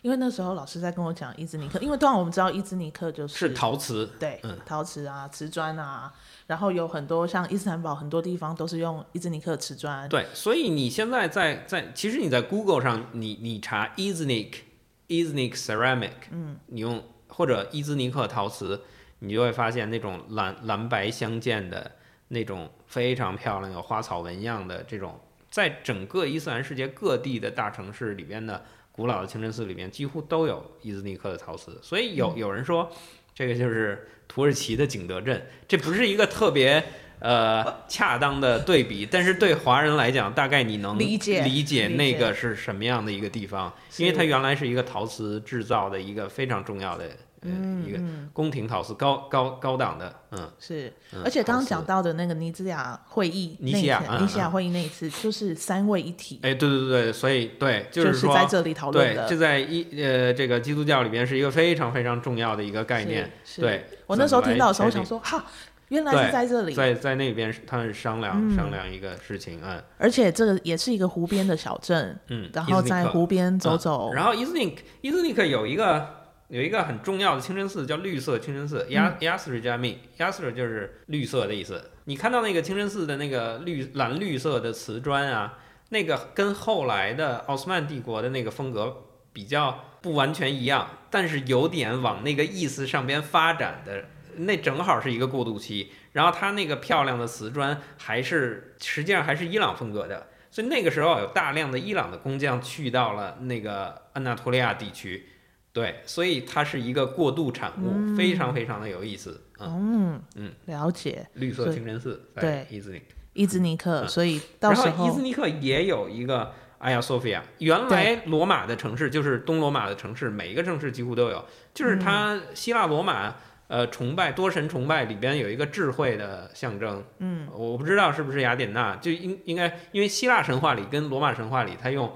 [0.00, 6.10] 因为那时候老师在跟我讲伊兹尼克，因为当然我们知道伊兹尼克就是是陶瓷，对，嗯，陶瓷啊，瓷砖啊，
[6.46, 10.08] 然后有很多像伊斯坦堡很多地方都是用伊兹尼克瓷砖。
[10.08, 14.60] 对，所以你现在在在，其实你在 Google 上，你你查伊兹尼克。
[15.08, 18.80] Iznik ceramic，嗯，你用或者伊兹尼克陶瓷，
[19.20, 21.90] 你就会发现那种蓝蓝白相间的
[22.28, 25.18] 那种非常漂亮、有花草纹样的这种，
[25.50, 31.78] 在整个伊斯兰世界各地的大城市里边的古老的清真寺里边，几乎都有伊兹尼克的陶瓷。
[31.82, 32.90] 所以有有人说，
[33.34, 36.84] 这个就是土耳其的景德镇，这不是一个特别。
[37.18, 47.04] 呃，恰当的对比，但是对华人来讲，大概你能理解理解那个是什么样的一个地方，因为它原来是一个陶瓷制造的一个非常重要的
[47.42, 47.98] 嗯，一个
[48.32, 50.92] 宫廷陶瓷高高高档的，嗯，是。
[51.12, 59.28] 嗯而且刚刚讲到的那个尼兹亚会议尼西亚尼西亚会议那一次，就是三位一体，哎，对对对对，所以对，就就是说在这里讨论对，的。
[59.28, 63.30] 这在一呃这个基督教里边是一个非常非常重要的一个概念。
[63.44, 65.44] 是，对，我那时候听到的时候，想说哈，
[65.88, 68.54] 原来是在这里，在在那边他们商量、嗯。
[68.54, 69.82] 商量一个事情，嗯。
[69.98, 76.08] 而且这个也是一个湖边的小镇，嗯，然后在湖边走走，嗯然后伊兹尼克伊兹尼克有一个
[76.48, 81.90] 有一个很重要的清真寺叫绿色清真寺，亚亚斯瑞加密，亚斯瑞就是绿色的意思。
[82.04, 85.58] 你看到那个清真寺的那个绿蓝绿色的瓷砖啊，
[85.90, 94.04] 那个跟后来的奥斯曼帝国的那个风格比较不完全一样，但是有点往那个意思上边发展的，
[94.38, 95.92] 那正好是一个过渡期。
[96.12, 105.26] 然后它那个漂亮的瓷砖还是实际上还是伊朗风格的，所以那个时候有大量的伊朗的工匠去到了那个安纳托利亚地区，
[105.74, 109.42] 对，所以它是一个过渡产物，嗯非常非常的有意思。
[109.60, 111.26] 嗯，嗯嗯，了解。
[111.34, 121.44] 绿色清真寺在对伊兹尼克，伊兹尼克，嗯所以到时候然后伊兹尼克也有一个哎呀索菲亚，原来罗马的城市就是东罗马的城市，每一个城市几乎都有，
[121.74, 123.36] 就是它希腊罗马。
[123.68, 132.10] 呃，崇拜多神崇拜里边有一个智慧的象征，嗯，我不知道是不是雅典娜，就应应该因为希腊神话里跟罗马神话里，他用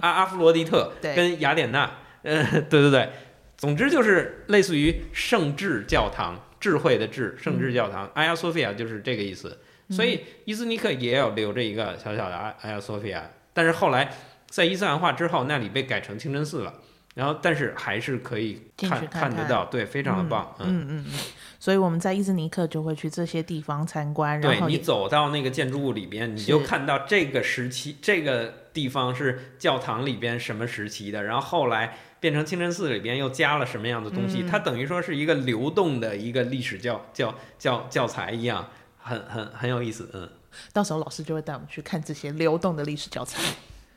[0.00, 1.90] 阿阿弗罗狄特跟雅典娜，
[2.22, 3.08] 呃，对对对，
[3.56, 9.58] 总之就是类似于圣智教堂，智慧的智，圣智教堂，艾亚索菲亚就是这个意思。
[9.90, 14.12] 所以伊斯尼克也有留着一个小小的艾艾亚索菲亚，但是后来
[14.48, 16.74] 在伊斯兰化之后，那里被改成清真寺了。
[17.16, 20.66] 然后，但是还是可以看看看得到，对，非常的棒，嗯。
[20.68, 21.18] 嗯嗯嗯，
[21.58, 40.28] 所以我们在伊兹尼克就会去这些地方参观，对你然后你走到那个建筑物里边，你就看到这个时期这个地方是教堂里边什么时期的，然后后来变成清真寺里边又加了什么样的东西，嗯它等于说是一个流动的一个历史教教教教材一样，很很很有意思，嗯。
[40.74, 43.42] 到时候老师就会带我们去看这些流动的历史教材。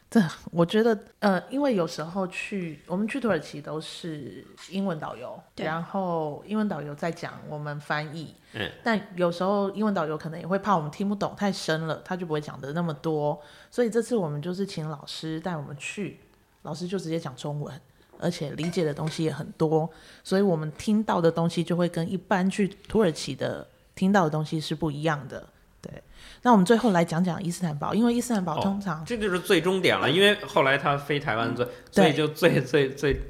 [0.10, 0.20] 这
[0.50, 8.34] 我觉得，呃，因为有时候去我们去土耳其都是英文导游，然后英文导游在讲，我们翻译。
[8.54, 8.68] 嗯。
[8.84, 13.40] 但有时候英文导游可能也会怕我们听不懂太深了，他就不会讲的那么多。
[13.70, 16.20] 所以这次我们就是请老师带我们去，
[16.64, 17.80] 老师就直接讲中文，
[18.18, 19.88] 而且理解的东西也很多，
[20.24, 25.48] 所以我们听到的东西就会跟一般去土耳其的听到的东西是不一样的。
[26.40, 26.44] 对。
[26.44, 33.22] 那我们最后来讲讲伊斯坦堡，因为伊斯坦堡通常、这就是最终点了，因为后来他飞台湾最，所以就最最最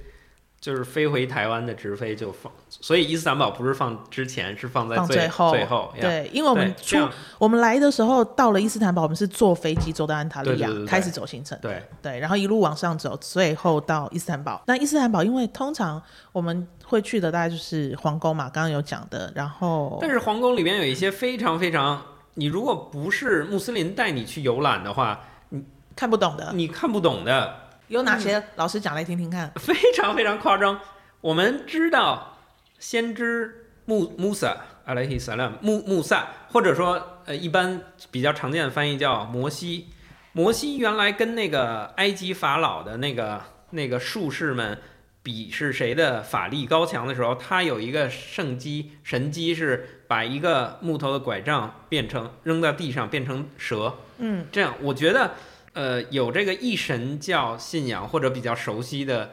[0.61, 5.51] 就是飞回台湾的直飞就放，所以伊斯坦堡不是放之前，是放在最放最后。
[5.51, 6.97] 最后对，因为我们出
[7.37, 11.57] 我们来的时候到了伊斯坦堡，我们是坐飞机走到安塔利亚，开始走行程。
[11.61, 14.61] 对对，然后一路往上走，最后到伊斯坦堡。
[14.67, 16.01] 那伊斯坦堡，因为通常
[16.33, 19.31] 我们会去的大概就是皇宫嘛，刚刚有讲的。
[19.33, 22.01] 然后，但是皇宫里边有一些非常非常，
[22.39, 25.61] 你如果不是穆斯林带你去游览的话，你
[25.93, 28.41] 看不懂的你看不懂的，有哪些？
[28.55, 29.51] 老师讲来听听看。
[29.57, 30.79] 非常非常夸张。
[31.19, 32.37] 我们知道
[32.79, 39.89] 先知穆穆萨阿莱希萨拉姆穆穆萨，或者说呃一般比较常见的翻译叫摩西。
[40.31, 44.79] 摩西原来跟那个埃及法老的那个那个术士们
[45.21, 53.95] 比是谁的法力高强的时候，他有一个圣机神机是把一个木头的拐杖变成扔到地上变成蛇。
[54.17, 55.35] 嗯，这样我觉得
[55.73, 59.29] 呃有这个一神教信仰或者比较熟悉的。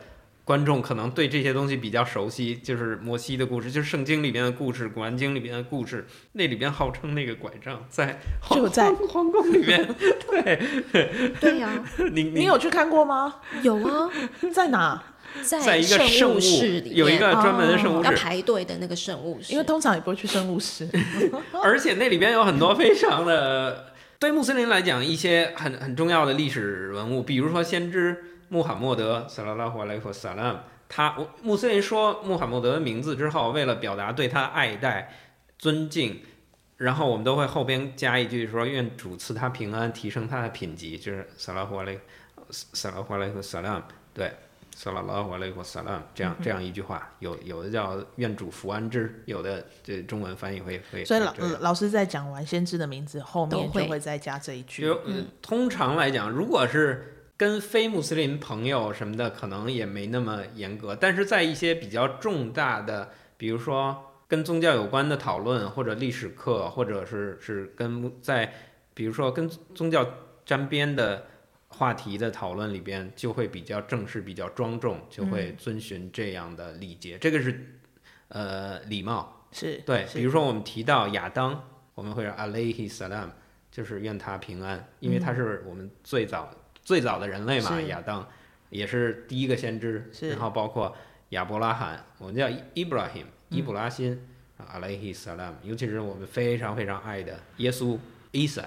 [0.46, 6.06] 观众可能对这些东西比较熟悉，就是摩西的故事，就是圣经里边的故事，古兰经里边的故事。
[6.34, 9.92] 那里边号称那个拐杖在就在 皇宫里面。
[10.30, 10.62] 对
[11.40, 11.68] 对呀、
[12.14, 13.40] 你你有去看过吗？
[13.62, 14.08] 有啊，
[14.54, 15.02] 在哪？
[15.42, 20.88] 在在一个圣圣物室里面有一个专门的圣物室，要排队的那个圣物室，因为通常也不会去圣物室。
[21.62, 28.32] 而且那里边有很多非常的对穆斯林来讲一些很很重要的历史文物，比如说先知。
[28.48, 30.58] 穆罕默德，萨拉拉胡阿莱库萨拉姆，
[30.88, 35.12] 他穆斯林说穆罕默德的名字之后，为了表达对他爱戴、
[35.58, 36.20] 尊敬，
[36.76, 41.98] 然后我们都会后边加一句说愿主赐他平安，提升他的品级，就是萨拉胡阿莱
[42.52, 43.82] 萨拉胡阿莱库萨拉姆，
[44.14, 44.32] 对，
[44.76, 51.02] 萨拉拉胡阿莱库萨拉姆，这样这样一句话，有有的叫愿主福安之，有的这中文翻译会会。
[51.02, 54.82] 所以老老师在讲完先知的名字后面就会再加这一句。
[54.82, 57.14] 就嗯，通常来讲，如果是。
[57.38, 63.94] 跟非穆斯林朋友什么的，可能也没那么严格，但是在一些比较重大的，比如说
[64.26, 68.50] 跟宗教有关的讨论，或者历史课，或者是是跟在，
[68.94, 70.08] 比如说跟宗教
[70.46, 71.26] 沾边的
[71.76, 77.16] 话题的讨论里边，就会比较正式、比较庄重，就会遵循这样的礼节。
[77.16, 77.78] 嗯、这个是
[78.28, 80.06] 呃礼貌，是对。
[80.06, 81.62] 是比如说我们提到亚当，
[81.94, 83.28] 我们会说 alayhi salam，
[83.70, 88.26] 就是愿他平安，因为他是我们最早、嗯、最早的人类嘛，亚当
[88.70, 90.96] 也是第一个先知，然后包括
[91.30, 94.18] 亚伯拉罕，我们叫 Ibrahim，伊布拉辛、
[94.58, 97.98] 嗯、alayhi salam，尤其是我们非常非常爱的耶稣
[98.32, 98.66] 伊撒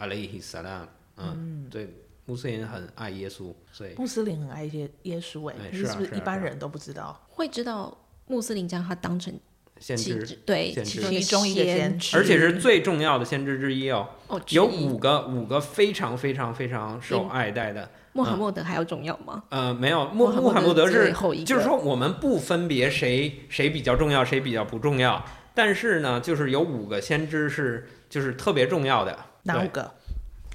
[0.00, 0.86] alayhi salam，
[1.16, 1.88] 嗯，对。
[2.28, 7.18] 穆斯林很爱耶稣，所以穆斯林很爱耶耶稣哎，是不是一般人都不知道？
[7.30, 9.32] 会知道穆斯林将他当成
[9.80, 14.10] 先知，对，其中一个先知，而且是最重要的先知之一哦。
[14.26, 17.88] 哦，有五个五个非常非常非常受爱戴的。
[18.12, 19.44] 穆罕默德还要重要吗？
[19.48, 21.14] 呃，没有，穆穆罕默德是，
[21.46, 25.24] 就是说我们不分别谁谁比较重要，谁比较不重要，
[25.54, 29.16] 但是呢，就是有五个先知是就是特别重要的。
[29.44, 29.94] 哪五个？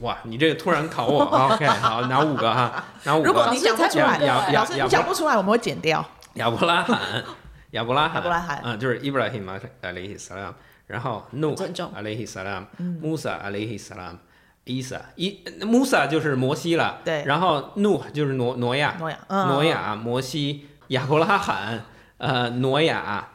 [0.02, 1.24] 哇，你这个突然考我，
[1.54, 2.84] OK，好，拿五个哈？
[3.04, 3.28] 拿五个？
[3.28, 6.04] 如果你讲不出来，亚亚亚，讲不出来，我们会剪掉。
[6.34, 7.00] 亚伯拉罕，
[7.72, 10.54] 亚伯拉罕，亚伯拉罕，嗯，就是伊布拉希马阿里希萨拉姆，
[10.88, 11.56] 然后努
[11.94, 12.66] 阿里希萨拉姆，
[13.02, 14.18] 穆萨阿里希萨拉姆，
[14.64, 21.86] 伊萨伊穆萨就是摩西了，对，然后努就是挪挪亚，挪亚，挪亚，摩西，亚伯拉罕，
[22.18, 23.28] 呃，挪亚，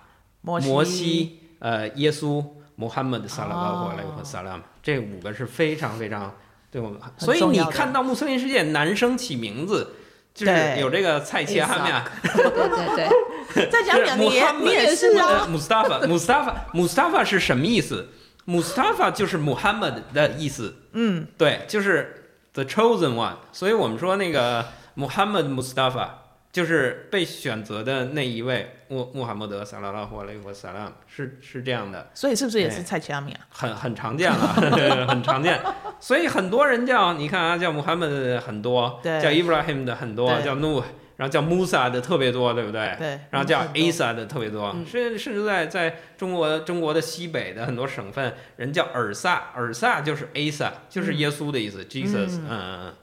[0.42, 2.44] 摩西，呃，耶稣，
[2.74, 6.34] 穆罕默德萨拉巴胡阿里和萨拉姆，这五个是非常非常。
[6.70, 9.94] 对我们，所以你看到穆斯林世界男生起名字，
[10.34, 13.08] 就是有这个蔡奇哈米亚，对对
[13.54, 18.08] 对， 再讲讲你也你也是啊，穆斯塔法， 穆斯塔法，穆斯塔法是什么意思
[18.46, 26.24] ？？Mustafa 就是 Muhammad 的意思，嗯，对，就是 the chosen one，所以我们说那个穆罕默德穆斯塔法。
[26.50, 33.40] 就是被选择的那一位穆穆罕默德萨拉拉胡阿雷和萨拉姆是是这样的，所以是不是也是蔡奇阿米啊？
[33.50, 34.36] 很很常见了，
[35.06, 35.60] 很常见。
[36.00, 40.82] 所以很多人叫你看啊，叫穆罕默德的很多，叫伊布拉希姆的很多，叫努，
[41.16, 42.94] 然后叫穆萨的特别多，对不对？
[42.98, 43.20] 对。
[43.30, 52.94] 然后叫伊萨的特别多，甚、嗯、甚至在在中国中国的西北的很多省份，人叫尔萨，尔萨就是伊萨，就是耶稣的意思、嗯、，Jesus，嗯嗯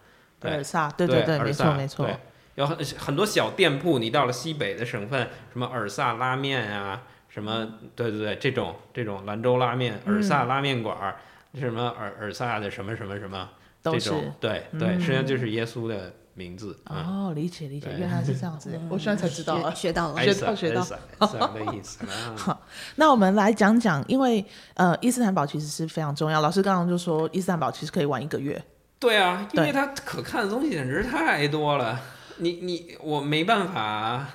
[0.41, 2.10] 嗯，尔萨，对对对，没错没错。
[2.56, 11.16] 有很很多小店铺，你到了西北的省份，什么尔萨拉面啊，什么对对对，这种这种兰州拉面、尔萨拉面馆儿，
[11.60, 13.49] 什么尔尔萨的什么什么什么，
[13.84, 16.78] 这种对对，实际上就是耶稣的名字。
[16.86, 20.82] 哦，理解理解，原来是这样子，我现在才知道，学到了，学到学到。
[21.20, 22.06] 的意思。
[22.38, 22.62] 好，
[22.95, 24.43] 那我们来讲讲，因为
[24.76, 26.41] 呃，伊斯坦堡其实是非常重要。
[26.41, 28.64] 老师刚刚就说，伊斯坦堡其实可以玩一个月。
[28.97, 31.99] 对啊，因为它可看的东西简直太多了。
[32.38, 34.28] 你你我没办法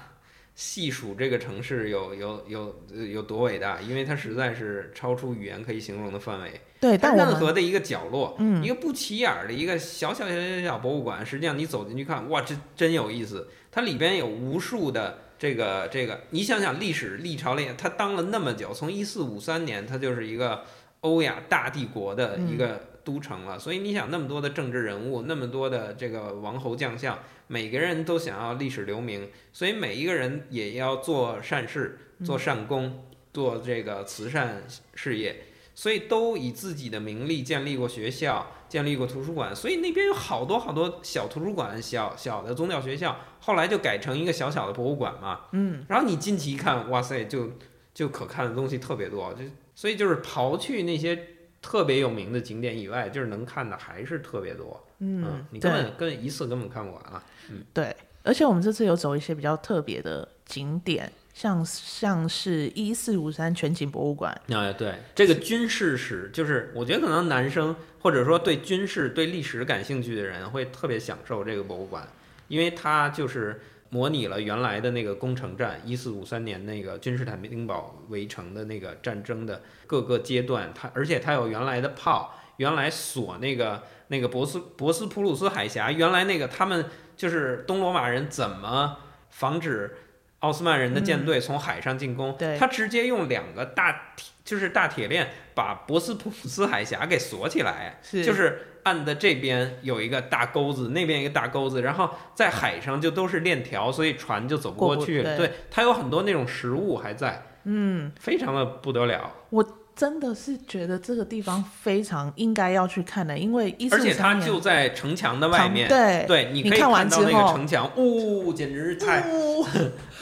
[0.54, 2.74] 细数这个城市有有有
[3.06, 6.60] 有多伟大，因为它实在是超出语言可以形容的范围。
[6.80, 13.48] 对，但任何的一个角落，嗯，一个不起眼的一个小小小小小博物馆，实际上你走进去看，哇，这真有意思。
[13.70, 20.64] 它里边有无数的这个这个，你想想历史历朝历，它当了那么久，从一四五三年，它就是一个
[21.00, 23.58] 欧亚大帝国的一个都城了。
[23.58, 27.18] 所以你想那么多的政治人物，那么多的这个王侯将相。
[27.52, 34.62] 每个人都想要历史留名，所以每一个人也要做善事、做善功、做这个慈善
[34.94, 39.52] 事业，所以都以自己的名利建立过学校、建立过图书馆。
[39.52, 45.46] 所以那边有好多好多小图书馆、小小的宗教学校，后来就改成一个小小的博物馆嘛。
[45.50, 47.50] 嗯，然后你进去一看，哇塞，就
[47.92, 49.42] 就可看的东西特别多，就
[49.74, 51.26] 所以就是刨去那些
[51.62, 54.82] 特别有名的景点以外，就是能看的还是特别多。
[54.98, 57.22] 嗯，嗯，你根本跟一次根本看不完啊。
[57.50, 64.32] 嗯，对，而且我们这次有走一些比较特别的景点，像像是一四五三全景博物馆。
[64.48, 72.06] 啊，对，这个军事史，就是我觉得可能男生或者说对军事、对历史感兴趣的人会特别享受这个博物馆，
[72.48, 83.82] 因为它就是模拟了原来的那个攻城战，一四五三年那个君士坦丁堡围城的那个战争的各个阶段，它而且它有原来的炮，原来锁那个。
[84.12, 86.84] 那个博斯博斯普鲁斯海峡，原来那个他们
[87.16, 88.96] 就是东罗马人怎么
[89.28, 89.98] 防止
[90.40, 92.36] 奥斯曼人的舰队从海上进攻？
[92.36, 105.22] 对，他直接用两个大铁，就是大铁链把博斯普鲁斯海峡给锁起来，是，就是岸的这边有一个大钩子，那边一个大钩子，然后在海上就都是链条，所以船就走不过去。
[105.22, 109.32] 对，它有很多那种食物还在，嗯，非常的不得了。
[109.50, 109.66] 我。
[109.94, 115.88] 真的是觉得这个地方非常应该要去看的，因为而且它就在城墙的外面。
[115.88, 119.20] 对对，你可以看到那个城墙，呜、哦，简直太……
[119.28, 119.66] 哦、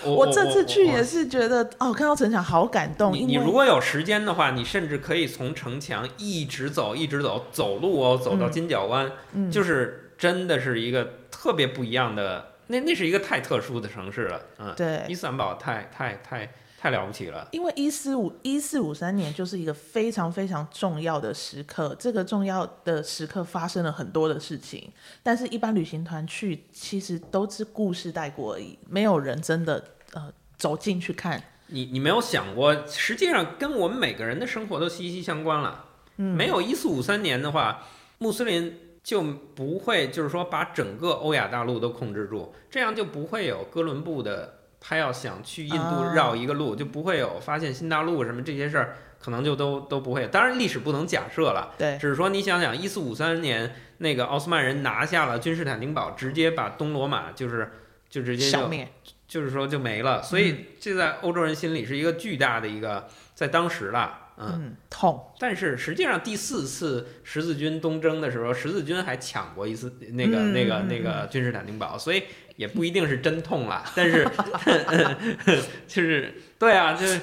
[0.04, 3.12] 我，我这次去也是觉得哦，看到城墙好感动。
[3.12, 12.52] 你你如果有时间的话，你甚至可以从城墙一直走，一直走，走路哦，走到金角湾，嗯、就是真的是一个特别不一样的。
[12.68, 16.48] 那那是一个太特殊的城市了，嗯，对，伊斯坦堡太太太。
[16.81, 17.49] 太了不起了。
[17.51, 31.43] 因为一四五一四五三年就是一个非常非常重要的时刻，这个重要的时刻发生了很多的事情，但是一般旅行团去其实都是故事带过而已，没有人真的呃走进去看。
[31.66, 35.85] 你你没有想过，实际上跟我们每个人的生活都息息相关了。
[36.18, 37.83] 嗯，没有一四五三年的话，
[38.18, 44.57] 穆斯林就不会就是说把整个欧亚大陆都控制住，这样就不会有哥伦布的。
[44.81, 50.26] 他要想去印度绕一个路，就不会有发现新大陆什么这些事儿，可能就都都不会。
[50.29, 57.70] 当然，历史不能假设了，对，只是说你想想，一四五三年那个奥斯曼人拿下了君士坦丁堡，直接把东罗马就是
[58.09, 58.89] 就直接就消灭，
[59.26, 60.22] 就是说就没了。
[60.22, 64.26] 所以这在欧洲人心里是一个巨大的一个，在当时了。
[64.41, 65.33] 嗯，痛。
[65.41, 72.22] 但是实际上第四次十字军东征的时候，十字军还抢过一次那个、嗯、那个那个君士坦丁堡，所以
[72.59, 73.82] 也不一定是真痛了。
[73.94, 74.28] 但是
[75.88, 77.18] 就是对啊，就是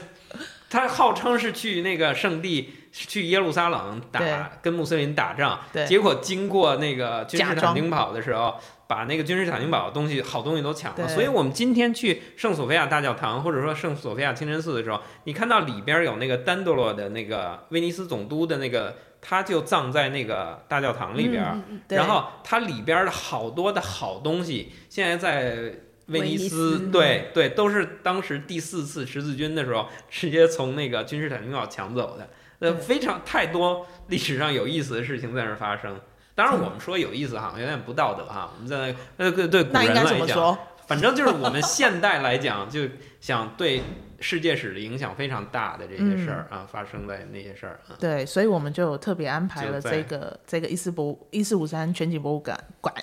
[0.70, 8.56] 他号称是去那个圣地，去耶路撒冷打跟穆斯林打仗，结果经过那个君士坦丁堡的时候。
[8.88, 18.96] 把那个君士坦丁堡的东西，好东西都抢了，所以我们今天去圣索菲亚大教堂，或者说圣索菲亚清真寺的时候，你看到里边有那个丹多洛的那个威尼斯总督的那个，
[19.28, 25.74] 他就葬在那个大教堂里边，嗯、然后它里边的好多的好东西，现在在
[26.08, 36.00] 威尼斯，对对，都是当时第四次十字军的时候直接从那个君士坦丁堡抢走的，呃，非常太多历史上有意思的事情在那儿发生。
[36.36, 38.52] 当然，我们说有意思哈，有点不道德哈。
[38.54, 42.82] 我们在那对对古人来讲，反正就是我们现代来讲，就
[43.20, 43.82] 想对
[44.26, 47.94] 世界史的影响非常大的这些事儿啊，嗯、发生在那些事儿啊。
[48.00, 52.96] 对，所以我们就特别安排了这个这个一四博一四五三全景博物馆馆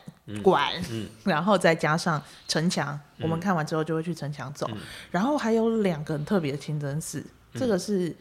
[0.42, 4.78] 馆，嗯， 然后再加上城墙，我们看完之后就会去城墙走，嗯、
[5.12, 8.12] 然后还有两个很特别的清真寺，嗯、这个是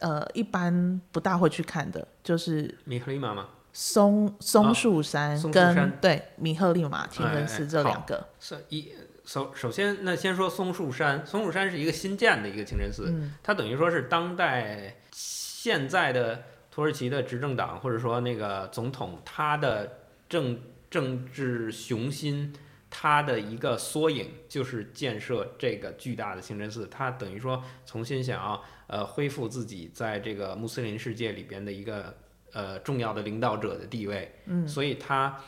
[0.00, 3.48] 呃一般不大会去看的，就是米克利玛吗？
[3.74, 8.92] 松松树山跟、对米赫利玛清真寺这两个是一
[9.24, 20.60] 首首先那先说松树山，松树山是一个新建的一个清真寺，嗯、它等于说是当代现在的土耳其的执政党或者说那个总统他的政
[20.90, 22.52] 政治雄心
[22.90, 32.14] 他的一个缩影，就是建设这个巨大的清真寺，他等于说重新想要呃恢复自己在这个穆斯林世界里边的一个。
[32.54, 35.40] 呃，重要的领导者的地位，嗯，所以他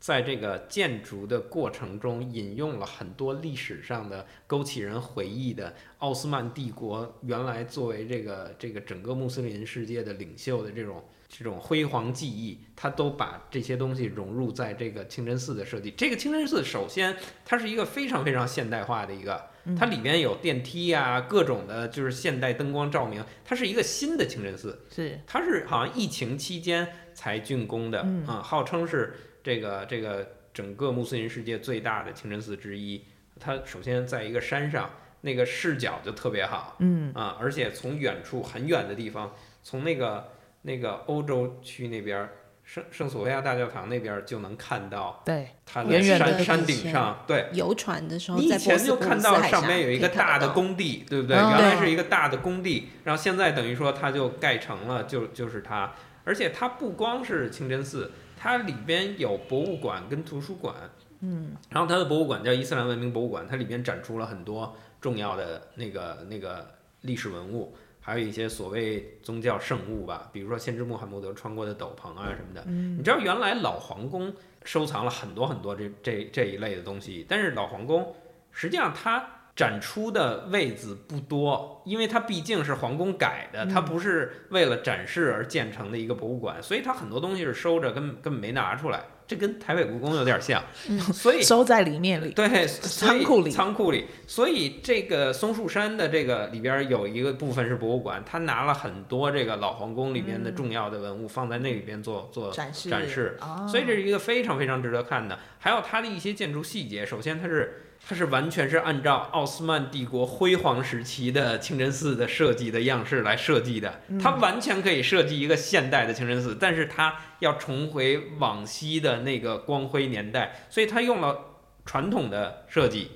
[0.00, 15.90] 在这个建筑的过程中引用了很多历史上的勾起人回忆的奥斯曼帝国原来作为这个这个整个穆斯林世界的领袖的这种这种辉煌记忆，他都把这些东西融入在这个清真寺的设计。
[15.90, 19.50] 这个清真寺首先它是一个非常非常现代化的一个。
[19.76, 23.22] 它里面有电梯呀、啊，各种的，就是现代灯光照明。
[23.44, 29.12] 它是一个新的清真寺，是它是好像疫情期间才竣工的，嗯，啊，号称是
[29.42, 33.04] 这个这个整个穆斯林世界最大的清真寺之一。
[33.40, 40.32] 它首先在一个山上，那个视角就特别好，嗯啊，而且从远处很远的地方，从那个
[40.62, 42.28] 那个欧洲区那边。
[42.68, 51.34] 圣圣索菲亚大教堂那边就能看到，对，它在山山顶上，对，游船的时候，你以前就看到上面有一个大的工地，对不对？
[51.34, 60.74] 原来是一个大的工地，然后现在等于说它就盖成了，就就是它，而且它不光是清真寺，它里边有博物馆跟图书馆，
[61.20, 67.74] 嗯，然后它的博物馆叫伊斯兰文明博物馆，它里边展出了很多重要的那个那个历史文物。
[68.00, 72.64] 还有一些所谓宗教圣物吧，比如说先知穆罕默德穿过的斗篷啊什么的。
[72.66, 74.32] 嗯，你知道原来老皇宫
[74.64, 78.14] 收藏了很多很多这这这一类的东西，但是老皇宫
[78.50, 89.02] 实际上它展出的位子不多，因为它毕竟是皇宫改的，它不是为了展示而建成的一个博物馆，所以它很多东西是收着，根本根本没拿出来。
[89.26, 94.06] 这跟台北故宫有点像，嗯、所以 收在里面里，对，仓库里，仓库里。
[94.26, 105.38] 所以这个松树山的这个里边有一个部分是博物馆，他拿了很多这个老皇宫里边的重要的文物放在那里边做、嗯、做展示展示，哦、所以这是一个非常非常值得看的。
[105.58, 107.82] 还有它的一些建筑细节，首先它是。
[108.06, 114.00] 它是完全是按照奥斯曼帝国辉煌时期的清真寺的设计的样式来设计的。
[114.18, 123.10] 它完全可以设计一个现代的清真寺，但是它要重回往昔的那个光辉年代，所以它用了传统的设计，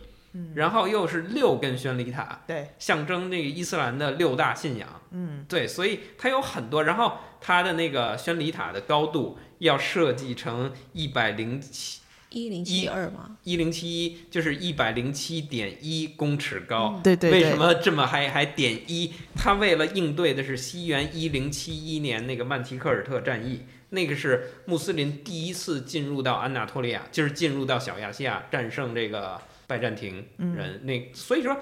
[0.54, 12.01] 然后又是六根宣礼塔，对，象征那个伊斯兰的六大信仰，嗯，对，所以它有很多，然后它的那个宣礼塔的高度要设计成一百零七。
[12.32, 13.36] 一零七二吗？
[13.44, 17.00] 一零七一就是一百零七点一公尺高。
[17.04, 17.40] 对对对。
[17.40, 19.12] 为什么这么还还点一？
[19.34, 30.80] 他为了应对的是西元一零七一年那个曼提克尔特战役，那个是穆斯林第一次进入到安纳托利亚，就是进入到小亚细亚，战胜这个拜占庭人。
[30.82, 31.58] 嗯、那所以说，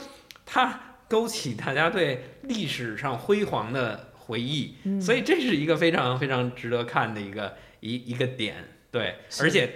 [0.47, 4.75] 他勾起大家对历史上辉煌的回忆。
[4.85, 8.57] 嗯、所以这是一个非常非常值得看的一个一一个点。
[8.91, 9.71] 对，而且。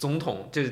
[0.00, 0.62] 总统就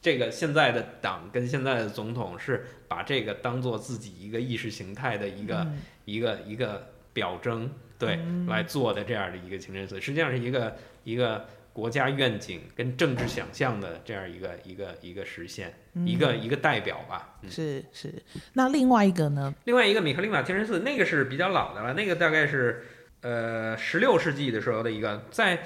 [0.00, 10.74] 这个现在的党跟现在的总统是把这个当做自己一个意识形态的一个、嗯、一个一个表征，对、嗯、来做的这样的一个清真寺，实际上是一个
[11.04, 11.44] 一个
[11.74, 17.36] 国家愿景跟政治想象的这样一个一个一个实现，嗯、一个一个代表吧。
[17.42, 18.14] 嗯、是是，
[18.54, 19.54] 那另外一个呢？
[19.64, 22.82] 另外一个米克利玛清真寺，那个是比较老的了，那个大概是
[23.20, 25.62] 呃十六世纪的时候的一个，在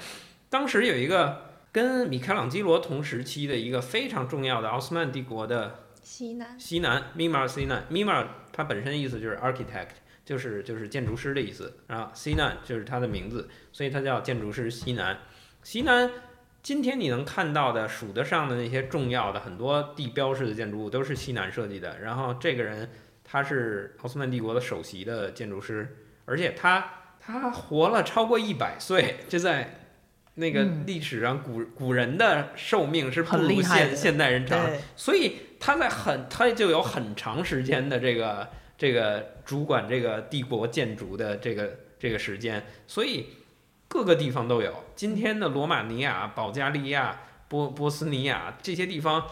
[0.49, 1.52] 当时有一个。
[1.73, 9.87] 跟米开朗基罗同时期的一个非常重要的奥斯曼帝国的西南西南 Mimar Sinan Mimar 它本身意思就是 architect，
[10.23, 15.17] 就是就是建筑师的意思，然后 Sinan 就是它的名字，所以它叫建筑师西南。
[15.63, 16.11] 西南
[16.61, 21.99] 今天你能看到的数得上的那些重要的很多地标式的建筑物都是西南设计的。
[22.01, 22.87] 然后这个人
[23.23, 26.87] 他是奥斯曼帝国的首席的建筑师，而且他
[27.19, 29.79] 他活了超过一百岁，就在。
[30.35, 43.27] 那个历史上古、嗯、古人的寿命是不如现现代人长，所以他在很他就有很长时间的这个这个主管这个帝国建筑的这个这个时间，所以
[43.87, 44.73] 各个地方都有。
[44.95, 49.23] 今天的罗马尼亚、保加利亚、波波斯尼亚这些地方，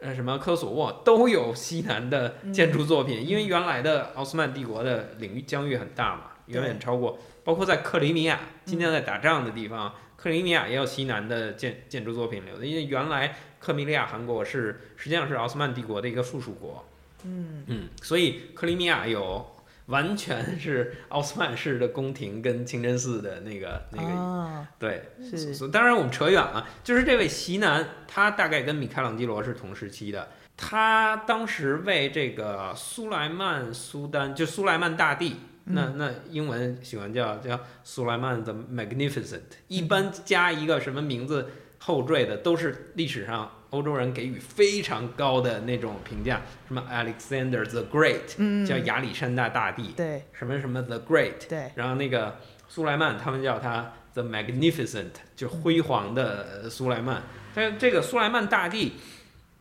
[0.00, 9.88] 呃，什么科索沃都有西南的建筑作品，嗯、因为原来的奥斯曼帝国的领域疆域很大嘛，远远超过，包括在克里米亚，今天在打仗的地方。
[9.88, 16.84] 嗯克里米亚也有西南的建建筑作品留的，因为原来克米利亚汗国是实际上是奥斯曼帝国的一个附属国，
[17.22, 17.62] 嗯。
[17.68, 19.54] 嗯，所以克里米亚有
[19.86, 25.68] 完全是奥斯曼式的宫廷跟清真寺的那个那个，哦、对，是。
[25.68, 35.36] 当然我们扯远了，就是这位席南，他大概跟米开朗基罗是同时期的，他当时为这个苏莱曼苏丹，就苏莱曼大帝。
[35.70, 41.48] 那那英文喜欢叫叫苏莱曼 the Magnificent，一般加一个什么名字
[41.78, 52.36] 后缀的都是历史上欧洲人给予非常高的那种评价，什么 Alexander the Great，叫亚历山大大帝，对，什么什么 the Great，对，然后那个
[52.68, 57.22] 苏莱曼他们叫他 the Magnificent，就辉煌的苏莱曼。
[57.54, 58.94] 但这个苏莱曼大帝，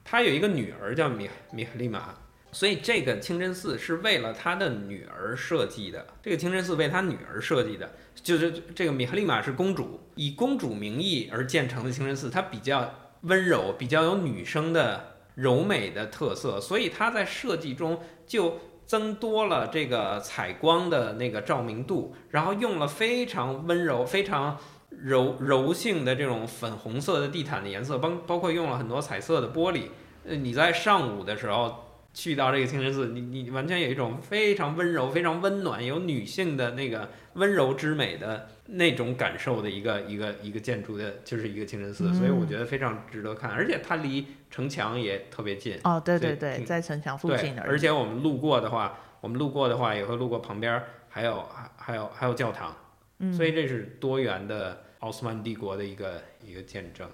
[0.04, 2.16] 他有一个女儿叫米米赫利玛。
[2.52, 6.06] 所以这个清真寺是为了他的女儿设计的。
[6.24, 24.58] 这个清真寺为他女儿设计的，就是这个米赫利玛是公主，以公主名义而建成的清真寺，它比较温柔，比较有女生的柔美的特色，所以它在设计中就增多了这个采光的那个照明度，然后用了非常温柔、非常
[24.90, 29.90] 柔柔性的这种粉红色的地毯的颜色，包包括用了很多彩色的玻璃。
[30.26, 31.84] 呃，你在上午的时候。
[32.18, 45.80] 去到这个清真寺，你你完全有一种非常温柔、非常温暖、有女性的那个温柔之美的那种感受的一个一个一个建筑的，就是一个清真寺，嗯、所以我觉得非常值得看，而且它离城墙也特别近。
[45.84, 47.62] 哦，对对对，在城墙附近的。
[47.62, 52.76] 而且我们路过的话，我们路过的话也会路过旁边还有还还有还有教堂，
[53.20, 57.08] 嗯、所以这是多元的奥斯曼帝国的一个一个见证。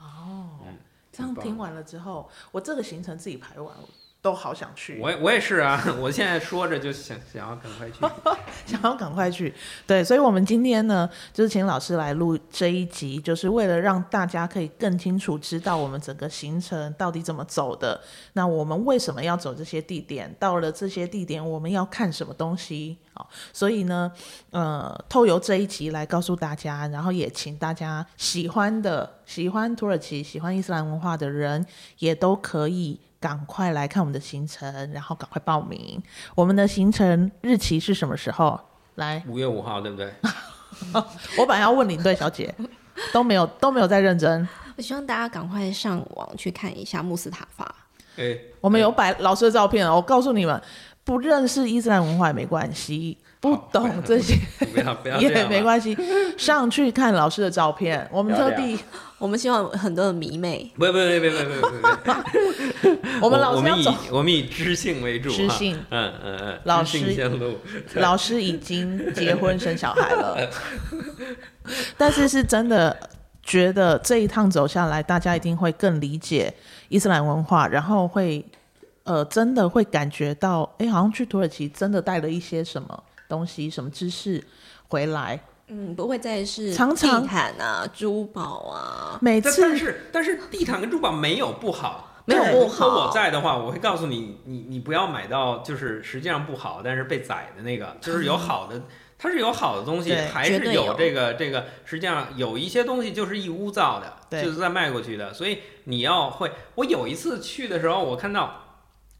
[0.00, 0.76] 哦，嗯、
[1.12, 3.84] 这样听完了之后，我这个行程自己排完了。
[4.20, 5.80] 都好想去，我我也是啊！
[6.00, 7.96] 我现在说着就想想要赶快去，
[8.66, 9.54] 想要赶快去。
[9.86, 18.00] 对，所以，我们今天呢，就是请老师来录这一集，就是为了让大家可以更清楚知道我们整个行程到底怎么走的。
[18.32, 20.34] 那我们为什么要走这些地点？
[20.40, 22.98] 到了这些地点，我们要看什么东西？
[23.14, 24.10] 好，所以呢，
[24.50, 31.64] 呃，透由这一集来告诉大家，然后也请大家喜欢的、喜欢土耳其、喜欢伊斯兰文化的人，
[32.00, 32.98] 也都可以。
[33.20, 36.02] 赶快来看我们的行程，然后赶快报名。
[36.34, 38.58] 我们的行程日期是什么时候？
[38.94, 40.12] 来，五月五号，对不对？
[41.38, 42.54] 我本来要问领队小姐，
[43.12, 44.48] 都没有都没有在认真。
[44.76, 47.74] 我希望大家赶快上网去看一下穆斯塔法。
[48.16, 50.60] 欸、我们有摆老师的照片，我告诉你们，
[51.04, 53.16] 不认识伊斯兰文化也没关系。
[53.40, 54.34] 不懂这些
[55.20, 55.96] 也没关系，
[56.36, 58.06] 上去看老师的照片。
[58.12, 58.78] 我们特地，
[59.18, 60.70] 我们希望很多的迷妹。
[60.76, 65.30] 不不不不不不不，我们老师要走，我们以知性为主。
[65.30, 66.60] 知性，嗯嗯嗯。
[66.64, 67.30] 老师，
[67.94, 70.50] 老师已经结婚生小孩了，
[71.96, 72.96] 但是是真的。
[73.40, 76.52] 觉得这一趟走下来，大家一定会更理解
[76.90, 78.44] 伊斯兰文化，然后会
[79.04, 84.42] 呃真的会感觉到，哎，好像去土耳其真的带了一些什么东西、什么知识
[84.88, 85.38] 回来。
[85.70, 89.18] 嗯，不会再是常常地毯啊、珠宝啊。
[89.20, 92.86] 每次，但是但是地毯跟珠宝没有不好，没有不好。
[92.86, 98.80] 如果我在的话，我会告诉你，你你不要买到就是实际上不好，但是被宰的那个，就是有好的，
[99.18, 101.66] 它是有好的东西，还是有这个这个。
[101.84, 106.50] 实际上有一些东西就是义乌造的，就是在卖过去的，所以你要会。
[106.76, 108.67] 我有一次去的时候，我看到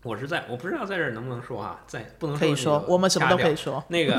[0.09, 4.19] 我是在，我不知道在这儿能不能说啊，在不能说，可以说，我们什么都可以说那个。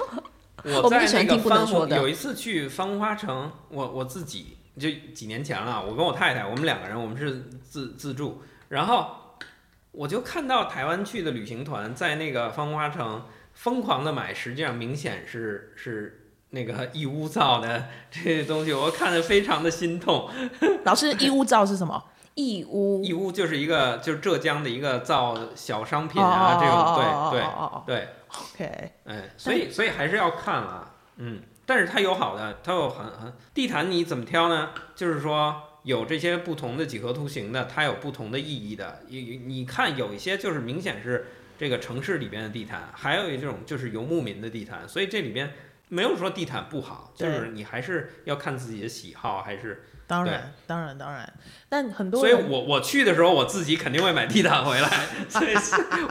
[0.64, 9.08] 我在那个番红有一次去番红花城，我我自己就几年前了，我跟我太太，我们两个人，我们是自自助，然后
[9.92, 13.22] 我就看到台湾去的旅行团在那个番红花城
[13.52, 20.28] 疯狂的买，实际上明显是是那个义乌造的这些东西，我看着非常的心痛。
[20.84, 22.02] 老师，义乌造是什么？
[22.38, 26.94] 义乌，义乌就是一个就是浙江的一个造小商品啊，这种
[27.34, 28.08] 对对对。
[28.28, 34.70] OK，哎，所以所以还是要看啊，嗯，但是它有好的，它有很很地毯，你怎么挑呢？
[34.94, 39.00] 就是说有这些不同的几何图形的，它有不同的意义的。
[39.08, 41.26] 你你看有一些就是明显是
[41.58, 45.52] 这个城市里边的地毯，还有一种就是游牧民的地毯，所以这里边
[45.88, 49.82] 没有说地毯不好，就是你还是要看自己的喜好，还是。
[50.08, 51.32] 当然，当然，当然，
[51.68, 54.88] 但很多，所以我我去的时候，我自己肯定会买地毯回来。
[55.28, 55.54] 所以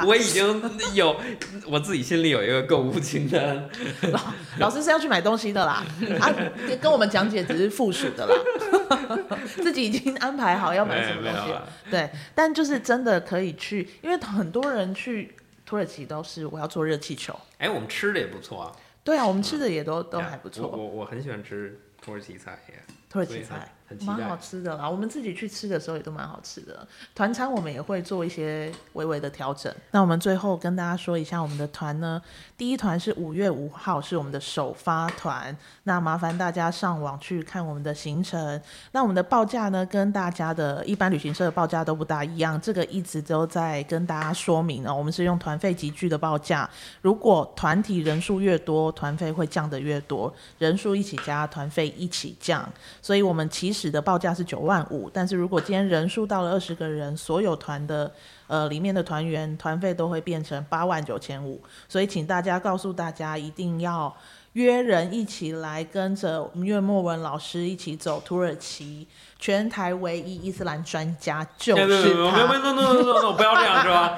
[0.05, 0.61] 我已经
[0.93, 1.19] 有
[1.65, 3.67] 我自己心里有一个购物清单。
[4.11, 4.19] 老
[4.59, 5.83] 老师是要去买东西的啦，
[6.21, 6.31] 啊，
[6.79, 9.27] 跟我们讲解只是附属的啦，
[9.63, 11.53] 自己已经安排好要买什么东西。
[11.89, 15.35] 对，但就是真的可以去，因为很多人去
[15.65, 17.35] 土耳其都是我要坐热气球。
[17.57, 18.71] 哎，我们吃的也不错啊。
[19.03, 20.67] 对啊，我们吃的也都、嗯、都还不错。
[20.67, 22.75] 我我，很喜欢吃土耳其菜耶，
[23.09, 23.73] 土耳其菜。
[24.05, 26.85] 蛮好吃的啦，我们自己去吃的时候也都蛮好吃的。
[27.15, 29.73] 团餐我们也会做一些微微的调整。
[29.91, 32.21] 那我们最后跟大家说一下我们的团呢，
[32.57, 38.61] 第一团是五月五号是我们的首发团，那麻烦大家上网去看我们的行程。
[38.91, 44.93] 那我们的报价呢，跟大家的一般旅行社的报价都不大一样，这个一直都在跟大家说明哦。
[44.93, 46.69] 我们是用团费集聚的报价，
[47.01, 52.69] 如果团体人数越多，团费会降得越多；人数一起加，团费一起降。
[53.01, 53.76] 所以我们其实。
[53.77, 58.11] 使的报价是九万五，但是如果今天人数到了二十个人，所有团的
[58.47, 64.11] 呃里面的团员团费都会变成八万九千五，所以请大家告诉大家一定要
[64.53, 69.07] 约人一起来跟着我们岳莫文老师一起走土耳其，
[69.37, 72.37] 全台唯一伊斯兰专家就是他。
[72.43, 74.17] No no no no no 不要这样说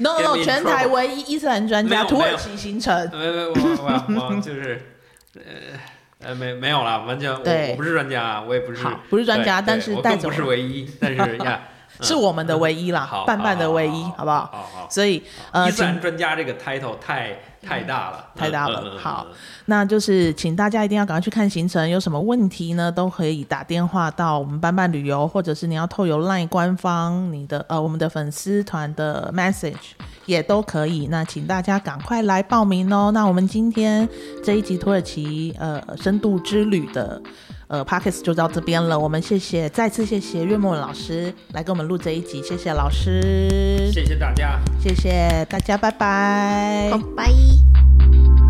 [0.00, 3.08] ，No no 全台唯一伊斯兰专家土耳其行程。
[3.12, 4.82] 没没我我我就是
[5.34, 5.42] 呃。
[6.24, 7.38] 呃，没没有了，完全我
[7.70, 11.60] 我不是专家，我也不是好，不是专家，但是带走不是唯一，但是呀，
[12.00, 14.50] 是我们的唯一啦，半半的唯一，好不好？
[14.52, 14.88] 好好。
[14.90, 15.22] 所以
[15.52, 18.98] 呃，伊斯兰专家这个 title 太太大了，太大了。
[18.98, 19.26] 好，
[19.66, 29.94] 那就是请大家一定要赶快去看行程，有什么问题呢，都可以打电话到我们班班旅游，或者是你要透由 LINE 官方你的呃我们的粉丝团的 message。
[30.26, 33.10] 也都可以，那请大家赶快来报名哦。
[33.12, 34.08] 那我们今天
[34.42, 37.20] 这一集土耳其呃深度之旅的
[37.74, 38.98] 呃 p o c k e t 就到这边了。
[38.98, 48.43] 我们谢谢，再次谢谢岳莫文老师来给我们录这一集，谢谢老师，谢谢大家，谢谢大家，拜拜，拜拜。